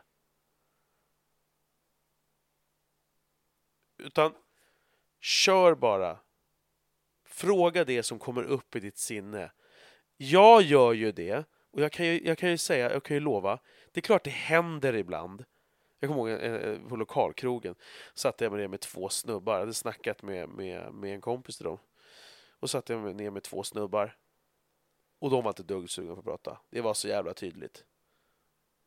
[3.98, 4.34] Utan
[5.20, 6.18] kör bara.
[7.24, 9.52] Fråga det som kommer upp i ditt sinne.
[10.16, 13.20] Jag gör ju det och jag kan ju, jag kan ju säga, jag kan ju
[13.20, 13.58] lova,
[13.92, 15.44] det är klart det händer ibland.
[16.00, 17.74] Jag kommer ihåg eh, eh på lokalkrogen
[18.14, 19.52] satt jag mig ner med två snubbar.
[19.52, 21.78] Jag hade snackat med, med, med en kompis till dem.
[22.60, 24.16] Och satt jag mig ner med två snubbar.
[25.18, 26.60] Och de var inte dugg sugna på att prata.
[26.70, 27.84] Det var så jävla tydligt.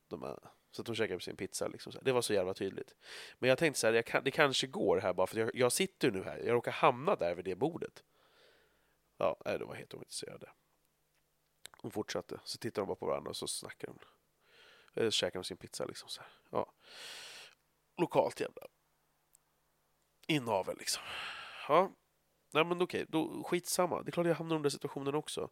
[0.08, 0.36] De, eh,
[0.72, 1.68] så att de käkade sin pizza.
[1.68, 1.94] Liksom.
[2.02, 2.96] Det var så jävla tydligt.
[3.40, 6.12] Men jag tänkte så här, kan, det kanske går här bara för jag, jag sitter
[6.12, 6.38] nu här.
[6.38, 8.04] Jag råkar hamna där vid det bordet.
[9.18, 10.50] Ja, nej, det var helt ointresserade.
[11.84, 12.40] Hon fortsatte.
[12.44, 14.00] Så tittade de bara på varandra och så snackar de.
[14.94, 16.10] Eller käkade de sin pizza liksom.
[16.10, 16.32] Så här.
[16.50, 16.74] Ja.
[17.98, 18.62] Lokalt jävla
[20.28, 21.04] inavel liksom.
[21.68, 21.92] Ja.
[22.52, 24.02] Nej men okej, då skitsamma.
[24.02, 25.50] Det är klart jag hamnar i de där situationerna också.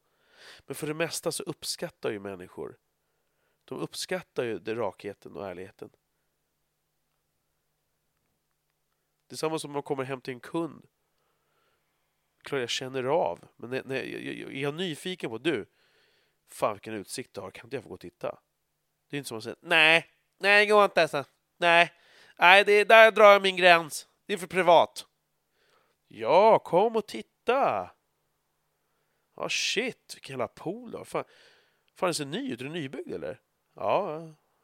[0.65, 2.77] Men för det mesta så uppskattar ju människor.
[3.65, 5.89] De uppskattar ju det rakheten och ärligheten.
[9.27, 10.87] Det är samma som om man kommer hem till en kund.
[12.43, 13.47] Klart jag känner av.
[13.55, 15.65] Men när, när jag, jag, är jag nyfiken på, du,
[16.51, 18.39] fan vilken utsikt du har, kan inte jag få gå och titta?
[19.09, 20.05] Det är inte som att säga, nej,
[20.39, 21.23] nej det går inte alltså.
[21.57, 21.93] Nej,
[22.37, 24.07] nej det, där drar jag min gräns.
[24.25, 25.05] Det är för privat.
[26.07, 27.91] Ja, kom och titta.
[29.35, 31.05] Ja, shit, vilken jävla pool då.
[31.05, 31.23] Fan,
[31.95, 32.59] fan den ser ny ut.
[32.59, 33.39] Är den nybyggd eller?
[33.75, 34.21] Ja,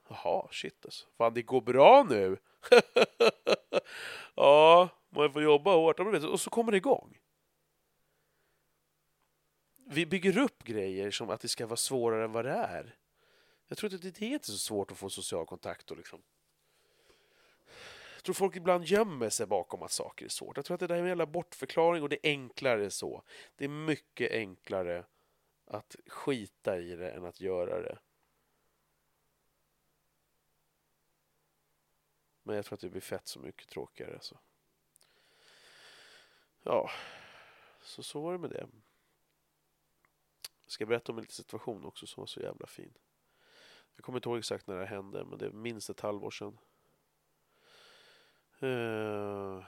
[0.10, 1.08] jaha, shit alltså.
[1.18, 2.38] Fan, det går bra nu.
[4.36, 6.00] ja, man får jobba hårt.
[6.00, 7.18] Och så kommer det igång.
[9.90, 12.96] Vi bygger upp grejer som att det ska vara svårare än vad det är.
[13.68, 16.22] Jag tror inte det är inte så svårt att få social kontakt och liksom
[18.16, 20.58] jag tror folk ibland gömmer sig bakom att saker är svårt.
[20.58, 23.24] Jag tror att det där är en jävla bortförklaring och det är enklare så.
[23.56, 25.06] Det är mycket enklare
[25.66, 27.98] att skita i det än att göra det.
[32.44, 34.18] Men jag tror att det blir fett så mycket tråkigare.
[34.22, 34.38] Så.
[36.64, 36.90] Ja,
[37.82, 38.68] så så var det med det.
[40.68, 42.94] Jag ska berätta om en liten situation också som var så jävla fin.
[43.96, 46.58] Jag kommer inte ihåg exakt när det hände, men det är minst ett halvår sedan.
[48.64, 49.66] Uh,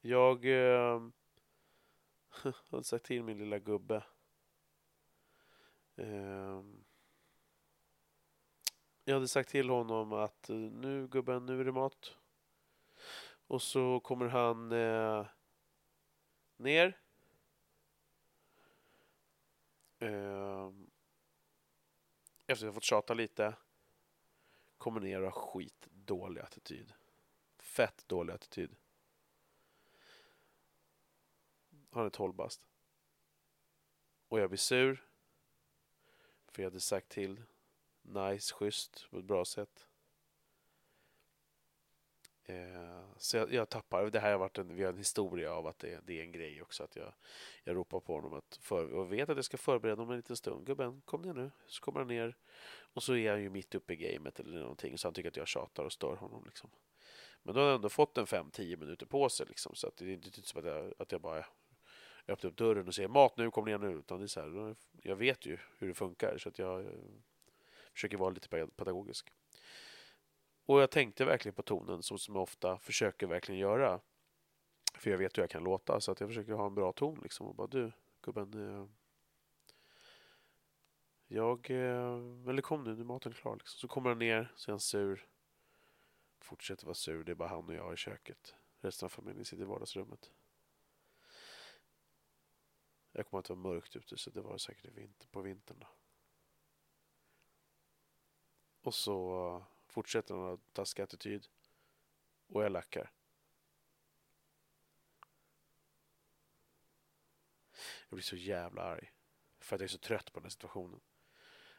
[0.00, 0.96] jag eh,
[2.46, 4.04] uh, hade sagt till min lilla gubbe.
[5.98, 6.62] Uh,
[9.04, 12.16] jag hade sagt till honom att nu gubben, nu är det mat.
[13.46, 15.26] Och så kommer han eh,
[16.56, 17.05] ner.
[19.98, 20.72] Eh,
[22.46, 23.54] efter att jag fått tjata lite.
[24.78, 26.92] Kommer ner och har skitdålig attityd.
[27.58, 28.76] Fett dålig attityd.
[31.90, 32.66] Han är 12 bast.
[34.28, 35.06] Och jag blir sur.
[36.46, 37.42] För jag hade sagt till
[38.02, 39.86] nice, schysst, på ett bra sätt.
[42.48, 45.66] Eh, så jag, jag, tappar, det här har varit en, vi har en historia av
[45.66, 47.12] att det, det är en grej också att jag,
[47.64, 50.36] jag ropar på honom att för, och vet att jag ska förbereda honom en liten
[50.36, 50.66] stund.
[50.66, 51.50] Gubben, kom ner nu.
[51.66, 52.36] Så kommer han ner
[52.78, 55.36] och så är han ju mitt uppe i gamet eller någonting så han tycker att
[55.36, 56.70] jag tjatar och stör honom liksom.
[57.42, 60.04] Men då har han ändå fått en 5-10 minuter på sig liksom så att det
[60.04, 61.44] är inte typ som att jag, att jag bara
[62.28, 63.92] öppnar upp dörren och säger mat nu, kom ner nu.
[63.92, 66.90] Utan det är så här, jag vet ju hur det funkar så att jag eh,
[67.92, 69.32] försöker vara lite pedagogisk.
[70.66, 74.00] Och jag tänkte verkligen på tonen så som jag ofta försöker verkligen göra.
[74.94, 77.20] För jag vet hur jag kan låta så att jag försöker ha en bra ton
[77.22, 78.54] liksom och bara du gubben.
[78.54, 78.86] Eh,
[81.26, 83.78] jag, eh, eller kom nu, nu är maten klar liksom.
[83.78, 85.26] Så kommer han ner, så är han sur.
[86.40, 88.54] Fortsätter vara sur, det är bara han och jag i köket.
[88.80, 90.30] Resten av familjen sitter i vardagsrummet.
[93.12, 95.86] Jag kommer att det var mörkt ute så det var säkert vinter, på vintern då.
[98.82, 99.64] Och så
[99.96, 101.46] fortsätter han att taskig attityd.
[102.48, 103.10] Och jag lackar.
[108.08, 109.12] Jag blir så jävla arg.
[109.60, 111.00] För att jag är så trött på den här situationen.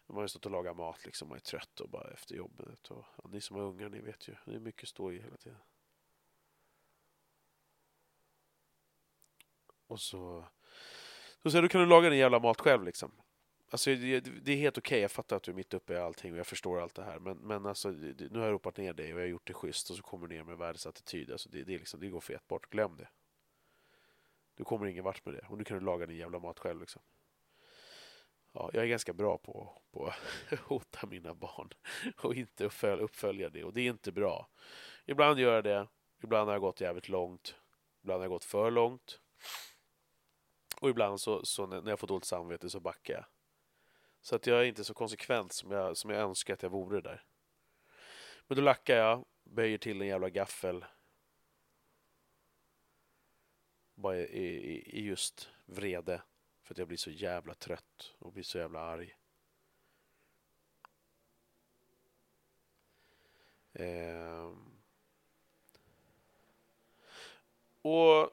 [0.08, 1.30] Man har stått och lagat mat liksom.
[1.30, 2.92] Man är trött och bara efter jobbet.
[2.92, 4.36] Och, ja, ni som har ungar, ni vet ju.
[4.46, 5.60] Det är mycket stå i hela tiden.
[9.88, 10.48] Och så...
[11.44, 13.12] Så säger du kan du laga din jävla mat själv liksom.
[13.70, 15.02] Alltså, det, det är helt okej, okay.
[15.02, 17.20] jag fattar att du är mitt uppe i allting och jag förstår allt det här.
[17.20, 19.90] Men, men alltså, nu har jag ropat ner dig och jag har gjort det schysst
[19.90, 21.32] och så kommer du ner med världens attityd.
[21.32, 23.08] Alltså, det, det, liksom, det går fet bort, glöm det.
[24.56, 25.46] Du kommer ingen vart med det.
[25.50, 26.80] Och nu kan du laga din jävla mat själv.
[26.80, 27.02] Liksom.
[28.52, 31.70] Ja, jag är ganska bra på, på att hota mina barn
[32.18, 33.64] och inte uppfölja, uppfölja det.
[33.64, 34.50] Och det är inte bra.
[35.06, 35.88] Ibland gör jag det.
[36.24, 37.56] Ibland har jag gått jävligt långt.
[38.02, 39.20] Ibland har jag gått för långt.
[40.82, 43.26] Och ibland så, så när jag får dåligt samvete så backar jag.
[44.28, 47.02] Så att jag är inte så konsekvent som jag, som jag önskar att jag vore
[47.02, 47.24] där.
[48.48, 50.86] Men då lackar jag, böjer till en jävla gaffel.
[53.96, 56.22] Bara i, i, i just vrede.
[56.62, 59.18] För att jag blir så jävla trött och blir så jävla arg.
[63.74, 64.82] Ehm.
[67.82, 68.30] Och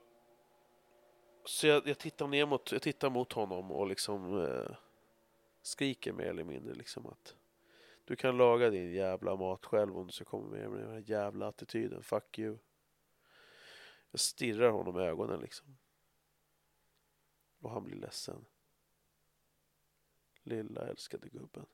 [1.45, 4.77] så jag, jag, tittar ner mot, jag tittar mot honom och liksom eh,
[5.67, 7.37] skriker mer eller mindre liksom att
[8.05, 11.05] du kan laga din jävla mat själv om du ska komma med med den här
[11.07, 12.03] jävla attityden.
[12.03, 12.59] Fuck you.
[14.11, 15.77] Jag stirrar honom i ögonen liksom.
[17.59, 18.45] Och han blir ledsen.
[20.43, 21.67] Lilla älskade gubben.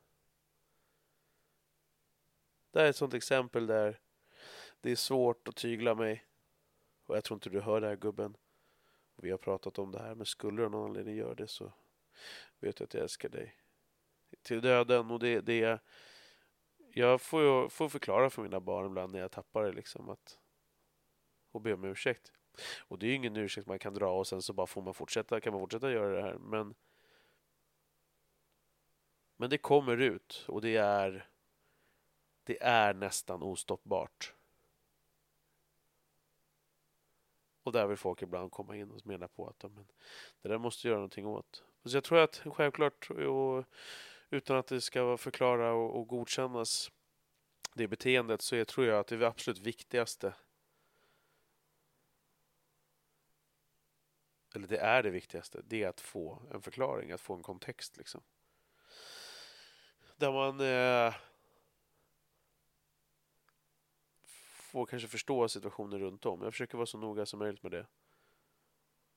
[2.70, 4.00] Det här är ett sånt exempel där
[4.80, 6.26] det är svårt att tygla mig.
[7.06, 8.36] Och jag tror inte du hör det här gubben.
[9.16, 11.72] Vi har pratat om det här, men skulle du av någon anledning göra det så
[12.58, 13.56] vet jag att jag älskar dig.
[14.42, 15.80] Till döden och det, det
[16.92, 20.38] jag får, får förklara för mina barn ibland när jag tappar det liksom att
[21.52, 22.32] och be om ursäkt.
[22.80, 24.94] Och det är ju ingen ursäkt man kan dra och sen så bara får man
[24.94, 26.38] fortsätta, kan man fortsätta göra det här.
[26.38, 26.74] Men,
[29.36, 31.28] men det kommer ut och det är
[32.44, 34.34] det är nästan ostoppbart.
[37.62, 39.86] Och där vill folk ibland komma in och mena på att men,
[40.42, 41.64] det där måste göra någonting åt.
[41.84, 43.64] Så jag tror att självklart, och,
[44.30, 46.90] utan att det ska förklara och, och godkännas
[47.74, 50.34] det beteendet, så är, tror jag att det absolut viktigaste
[54.54, 57.96] eller det är det viktigaste, det är att få en förklaring, att få en kontext
[57.96, 58.20] liksom.
[60.16, 61.14] Där man eh,
[64.70, 66.42] får kanske förstå situationen runt om.
[66.42, 67.86] Jag försöker vara så noga som möjligt med det.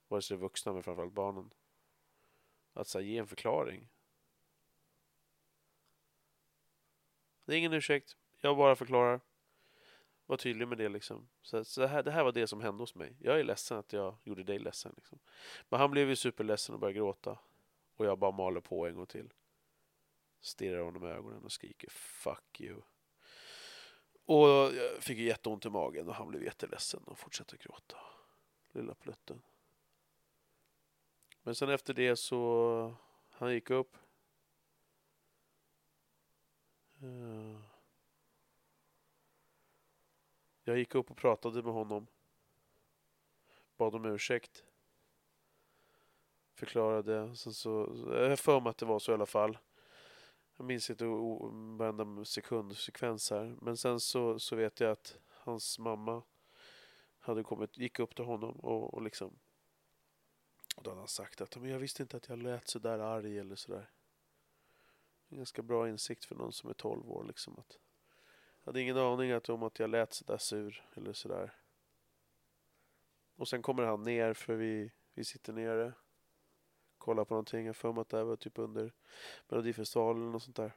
[0.07, 1.53] Vare sig det är vuxna men framförallt barnen.
[2.74, 3.89] Att så här, ge en förklaring.
[7.46, 8.18] Det är ingen ursäkt.
[8.41, 9.22] Jag bara förklarar.
[10.26, 11.30] Var tydlig med det liksom.
[11.41, 13.16] Så, så det, här, det här var det som hände hos mig.
[13.20, 14.94] Jag är ledsen att jag gjorde dig ledsen.
[14.96, 15.20] Liksom.
[15.70, 17.39] Men han blev ju superledsen och började gråta.
[17.96, 19.34] Och jag bara maler på en gång till.
[20.41, 22.84] Stirrar honom i ögonen och skriker 'Fuck you'
[24.26, 27.98] Och jag fick ju jätteont i magen och han blev jätteledsen och fortsatte gråta.
[28.72, 29.41] Lilla plutten.
[31.41, 32.96] Men sen efter det så,
[33.30, 33.98] han gick upp.
[36.93, 37.60] Eh, Eh.
[40.64, 42.08] jag gick upp och pratade med honom.
[43.78, 44.64] Bad om ursäkt.
[46.54, 47.36] Förklarade.
[47.36, 47.70] Sen så,
[48.12, 49.58] jag har för mig att det var så i alla fall.
[50.58, 53.56] Jag minns inte varenda sekundsekvens här.
[53.62, 56.24] Men sen så, så vet jag att hans mamma
[57.20, 59.39] hade kommit, gick upp till honom och, och liksom
[60.76, 62.99] och då hade han sagt att men jag visste inte att jag lät så där
[62.99, 63.89] arg eller sådär.
[65.34, 67.80] En ganska bra insikt för någon som är 12 år liksom att
[68.60, 71.56] jag hade ingen aning att, om att jag lät sådär sur eller sådär.
[73.36, 75.94] Och sen kommer han ner för vi, vi sitter nere
[76.98, 77.66] Kollar på någonting.
[77.66, 78.94] Jag för mig att det här var typ under
[79.48, 80.76] Melodifestivalen och sånt där.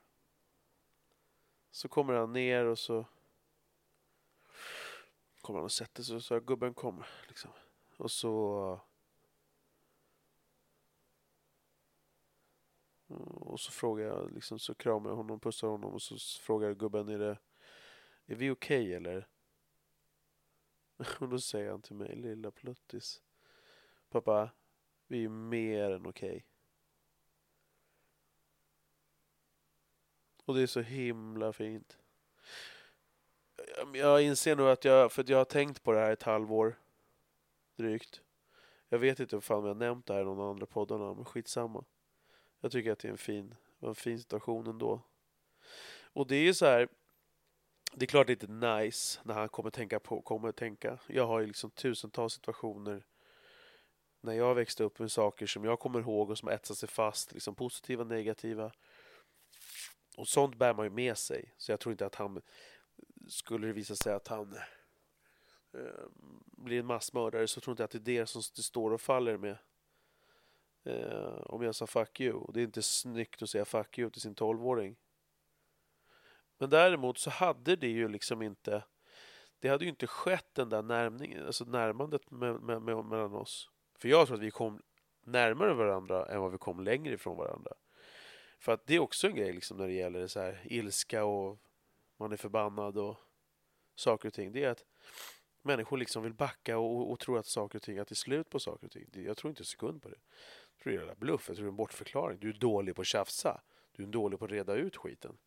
[1.71, 3.07] Så kommer han ner och så
[5.41, 7.51] kommer han och sätter sig och så gubben kommer liksom.
[7.97, 8.81] Och så
[13.09, 16.75] Eh, och så frågar jag liksom så kramar jag honom, pussar honom och så frågar
[16.75, 17.39] gubben är det
[18.27, 19.29] är vi okej okay, eller?
[21.21, 23.23] Och då säger han till mig, lilla pluttis.
[24.09, 24.51] Pappa,
[25.07, 26.31] vi är mer än okej.
[26.31, 26.43] Okay.
[30.45, 31.99] Och det är så himla fint.
[33.95, 36.79] Jag inser nog att jag, för att jag har tänkt på det här ett halvår
[37.77, 38.23] drygt.
[38.89, 41.85] Jag vet inte om jag har nämnt det här i någon andra poddarna, men skitsamma.
[42.61, 45.03] Jag tycker att det är en fin, en fin situation ändå.
[46.03, 46.89] Och det är ju så här,
[47.93, 50.99] det är klart det är inte nice när han kommer tänka på, kommer tänka.
[51.07, 53.07] Jag har ju liksom tusentals situationer
[54.21, 57.33] när jag växte upp med saker som jag kommer ihåg och som etsat sig fast,
[57.33, 58.73] liksom positiva och negativa.
[60.17, 61.55] Och sånt bär man ju med sig.
[61.57, 62.43] Så jag tror inte att han,
[63.29, 64.55] skulle det visa sig att han
[65.73, 66.07] eh,
[66.57, 69.37] blir en massmördare så tror inte att det är det som det står och faller
[69.37, 69.59] med.
[70.87, 72.35] Eh, om jag sa fuck you.
[72.35, 74.97] Och det är inte snyggt att säga fuck you till sin tolvåring.
[76.59, 78.83] Men däremot så hade det ju liksom inte
[79.59, 83.71] det hade ju inte skett den där närmningen, alltså närmandet med, med, med, mellan oss.
[83.99, 84.83] För jag tror att vi kom
[85.25, 87.73] närmare varandra än vad vi kom längre ifrån varandra.
[88.59, 91.59] För att det är också en grej liksom när det gäller så här ilska och
[92.17, 93.17] man är förbannad och
[93.95, 94.53] saker och ting.
[94.53, 94.85] Det är att
[95.63, 98.51] människor liksom vill backa och, och tror att saker och ting, att det är slut
[98.51, 99.09] på saker och ting.
[99.13, 100.19] Jag tror inte en sekund på det.
[100.77, 102.39] Jag tror det är en bluff, jag tror det är en bortförklaring.
[102.39, 103.61] Du är dålig på att tjafsa.
[103.93, 105.39] Du är dålig på att reda ut skiten.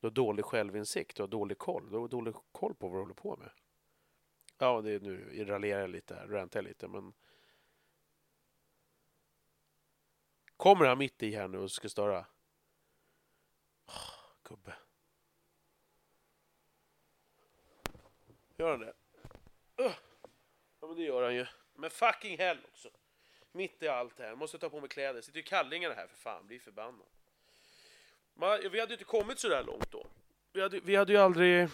[0.00, 1.90] Du har dålig självinsikt, du har dålig koll.
[1.90, 3.50] Du har dålig koll på vad du håller på med.
[4.58, 7.12] Ja, det är nu raljerar jag lite, rantar jag lite, men...
[10.56, 12.26] Kommer han mitt i här nu och ska störa?
[13.86, 14.74] Oh, gubbe.
[18.56, 18.94] Gör han det?
[19.82, 19.92] Uh.
[20.80, 21.46] Ja, men det gör han ju.
[21.74, 22.90] Men fucking hell också.
[23.52, 24.34] Mitt i allt det här.
[24.34, 25.20] Måste ta på mig kläder.
[25.20, 26.46] Sitter i kallingarna här för fan.
[26.46, 27.06] Blir förbannad.
[28.34, 30.06] Man, vi hade ju inte kommit så där långt då.
[30.52, 31.68] Vi hade, vi hade ju aldrig...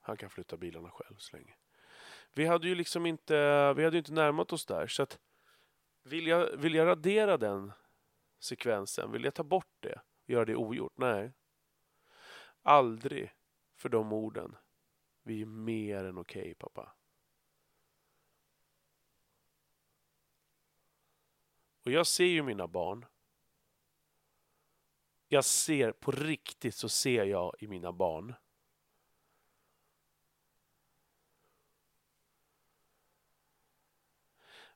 [0.00, 1.54] Han kan flytta bilarna själv så länge.
[2.32, 3.34] Vi hade ju liksom inte,
[3.74, 4.86] vi hade inte närmat oss där.
[4.86, 5.18] Så att
[6.02, 7.72] vill jag, vill jag radera den
[8.38, 9.12] sekvensen?
[9.12, 10.00] Vill jag ta bort det?
[10.22, 10.92] och Göra det ogjort?
[10.96, 11.32] Nej.
[12.62, 13.32] Aldrig.
[13.76, 14.56] för de orden.
[15.26, 16.92] Vi är mer än okej, okay, pappa.
[21.84, 23.06] Och jag ser ju mina barn.
[25.28, 28.34] Jag ser, på riktigt så ser jag i mina barn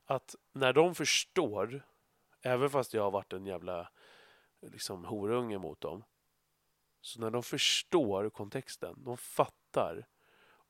[0.05, 1.87] att när de förstår,
[2.43, 3.91] även fast jag har varit en jävla
[4.61, 6.05] liksom, horunge mot dem,
[7.01, 10.07] så när de förstår kontexten, de fattar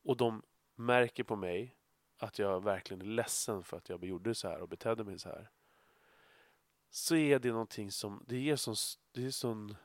[0.03, 0.43] och de
[0.75, 1.75] märker på mig
[2.17, 5.29] att jag verkligen är ledsen för att jag gjorde så här och betedde mig så
[5.29, 5.49] här.
[6.89, 8.75] Så är det någonting som, det ger sån,
[9.11, 9.75] det är sån,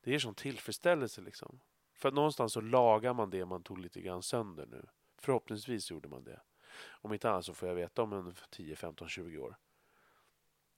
[0.00, 1.60] det ger sån tillfredsställelse liksom.
[1.92, 4.86] För att någonstans så lagar man det man tog lite grann sönder nu.
[5.16, 6.40] Förhoppningsvis gjorde man det.
[6.86, 9.56] Om inte annat så får jag veta om en 10, 15, 20 år.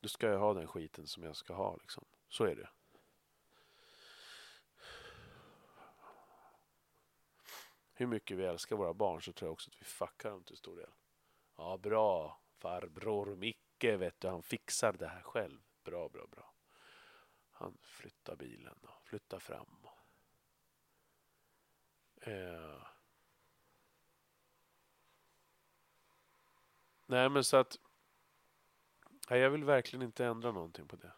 [0.01, 2.05] Då ska jag ha den skiten som jag ska ha liksom.
[2.29, 2.69] Så är det.
[8.01, 10.57] Hur mycket vi älskar våra barn så tror jag också att vi fuckar dem till
[10.57, 10.91] stor del.
[11.57, 15.61] Ja, bra farbror Micke, vet du, han fixar det här själv.
[15.85, 16.55] Bra, bra, bra.
[17.51, 19.87] Han flyttar bilen och flyttar fram.
[22.21, 22.87] Eh.
[27.07, 27.79] Nej, men så att...
[29.31, 31.13] Nej, jag vill verkligen inte ändra någonting på det.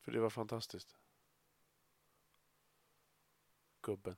[0.00, 0.98] För det var fantastiskt.
[3.88, 4.16] Gubben.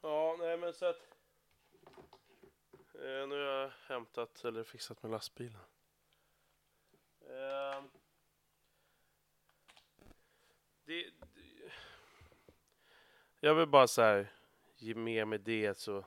[0.00, 1.16] Ja, nej men så att...
[2.94, 5.60] Eh, nu har jag hämtat eller fixat med lastbilen.
[7.20, 7.82] Eh,
[10.84, 11.72] det, det,
[13.40, 14.32] jag vill bara så här
[14.76, 16.04] ge med mig det så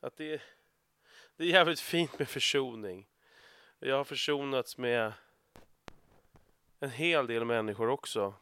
[0.00, 0.42] att det,
[1.36, 3.08] det är jävligt fint med försoning.
[3.78, 5.12] Jag har försonats med
[6.78, 8.34] en hel del människor också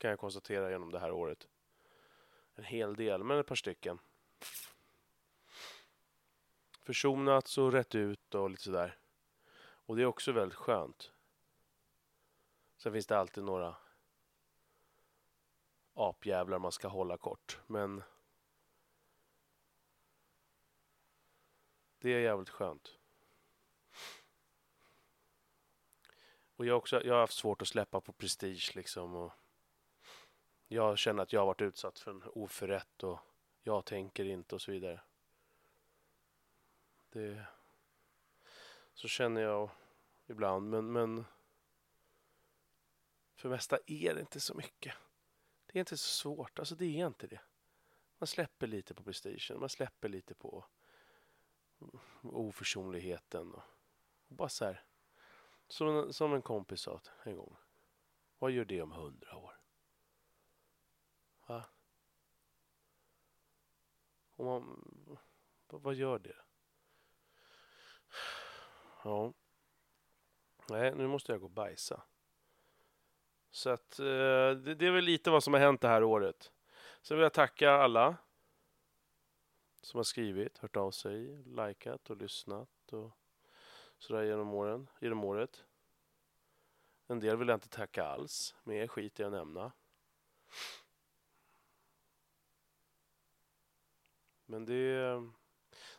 [0.00, 1.48] kan jag konstatera genom det här året.
[2.54, 3.98] En hel del, men ett par stycken.
[6.82, 8.98] Försonats och rätt ut och lite sådär.
[9.58, 11.12] Och det är också väldigt skönt.
[12.76, 13.76] Sen finns det alltid några
[15.94, 17.60] apjävlar man ska hålla kort.
[17.66, 18.02] Men
[21.98, 22.98] det är jävligt skönt.
[26.56, 29.14] Och jag, också, jag har haft svårt att släppa på prestige liksom.
[29.14, 29.32] Och
[30.72, 33.18] jag känner att jag har varit utsatt för en oförrätt och
[33.62, 35.00] jag tänker inte och så vidare.
[37.10, 37.46] Det,
[38.94, 39.70] så känner jag
[40.26, 41.24] ibland, men, men
[43.34, 44.94] för mesta är det inte så mycket.
[45.66, 47.40] Det är inte så svårt, alltså det är inte det.
[48.18, 50.64] Man släpper lite på prestigen, man släpper lite på
[52.22, 53.62] oförsonligheten och,
[54.28, 54.84] och bara så här.
[55.68, 57.56] Som, som en kompis sa en gång.
[58.38, 59.60] Vad gör det om hundra år?
[61.50, 61.64] Va?
[64.40, 64.84] Och man,
[65.66, 66.36] vad gör det?
[69.04, 69.32] Ja.
[70.68, 72.02] Nej, nu måste jag gå och bajsa.
[73.50, 76.52] Så att eh, det, det är väl lite vad som har hänt det här året.
[77.02, 78.16] Sen vill jag tacka alla
[79.82, 83.10] som har skrivit, hört av sig, likat och lyssnat och
[83.98, 85.64] sådär genom, åren, genom året.
[87.06, 89.72] En del vill jag inte tacka alls, mer skit i att nämna.
[94.50, 94.94] Men det,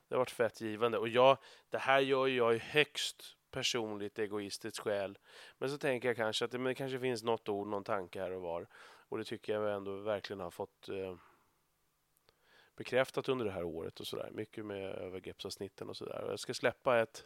[0.08, 0.98] det har varit fett givande.
[0.98, 1.38] Och jag,
[1.70, 5.18] det här gör jag i högst personligt egoistiskt skäl.
[5.58, 8.32] Men så tänker jag kanske att det, det kanske finns något ord, någon tanke här
[8.32, 8.68] och var.
[9.10, 11.16] Och det tycker jag ändå verkligen har fått eh,
[12.76, 14.30] bekräftat under det här året och sådär.
[14.32, 16.26] Mycket med övergreppsavsnitten och sådär.
[16.30, 17.26] Jag ska släppa ett,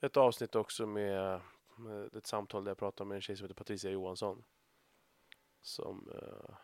[0.00, 1.40] ett avsnitt också med,
[1.76, 4.44] med ett samtal där jag pratar med en tjej som heter Patricia Johansson.
[5.62, 6.56] Som eh,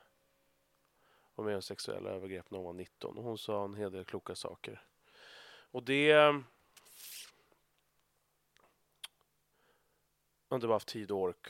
[1.41, 3.19] var med om sexuella övergrepp när hon var 19.
[3.19, 4.83] Och hon sa en hel del kloka saker.
[5.71, 6.07] Och det...
[6.07, 6.45] Jag
[10.49, 11.49] har inte bara haft tid och ork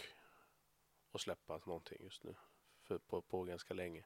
[1.13, 2.35] att släppa någonting just nu.
[2.83, 4.05] För, på, på ganska länge.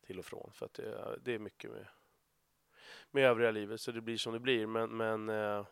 [0.00, 0.52] Till och från.
[0.52, 1.86] För att det, det är mycket med,
[3.10, 3.80] med övriga livet.
[3.80, 4.66] Så det blir som det blir.
[4.66, 5.66] Men, men eh,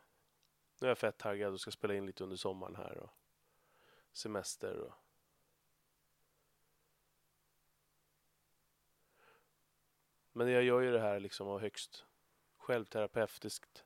[0.81, 2.99] nu är jag fett taggad och ska spela in lite under sommaren här.
[2.99, 3.11] Och
[4.13, 4.93] semester och
[10.33, 12.07] Men jag gör ju det här liksom av högst
[12.59, 13.85] självterapeutiskt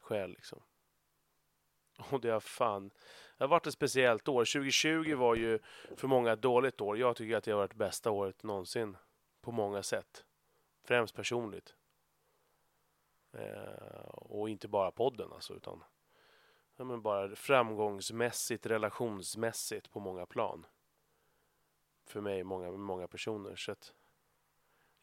[0.00, 0.62] skäl liksom.
[2.10, 2.90] Och det har fan,
[3.36, 4.44] det har varit ett speciellt år.
[4.44, 5.58] 2020 var ju
[5.96, 6.98] för många ett dåligt år.
[6.98, 8.96] Jag tycker att det har varit bästa året någonsin
[9.40, 10.24] på många sätt.
[10.82, 11.74] Främst personligt.
[13.32, 15.84] Eh, och inte bara podden alltså, utan
[16.76, 20.66] ja, men bara framgångsmässigt, relationsmässigt på många plan.
[22.06, 23.56] För mig, många, många personer.
[23.56, 23.94] Så att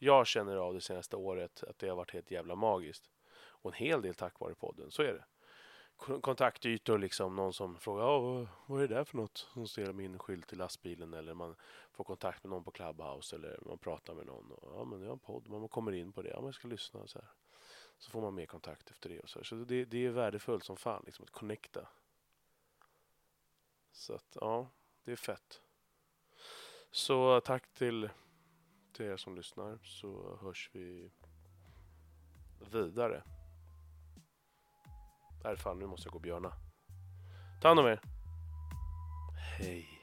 [0.04, 3.10] jag känner av det senaste året att det har varit helt jävla magiskt.
[3.36, 5.24] Och en hel del tack vare podden, så är det.
[6.20, 9.38] Kontaktytor, liksom någon som frågar oh, vad är det där för något?
[9.52, 11.56] Som ser min skylt i lastbilen eller man
[11.92, 14.50] får kontakt med någon på Clubhouse eller man pratar med någon.
[14.50, 16.68] Och, ja, men jag har en podd, man kommer in på det, ja, man ska
[16.68, 17.28] lyssna så här.
[17.98, 19.38] Så får man mer kontakt efter det och så.
[19.38, 19.44] här.
[19.44, 21.88] Så det, det är värdefullt som fan, liksom att connecta.
[23.92, 24.68] Så att, ja,
[25.04, 25.62] det är fett.
[26.90, 28.10] Så tack till,
[28.94, 31.10] till er som lyssnar så hörs vi
[32.72, 33.22] vidare.
[35.44, 36.52] Nej fan, nu måste jag gå och björna.
[37.62, 38.00] Ta hand om er.
[39.58, 39.93] Hej.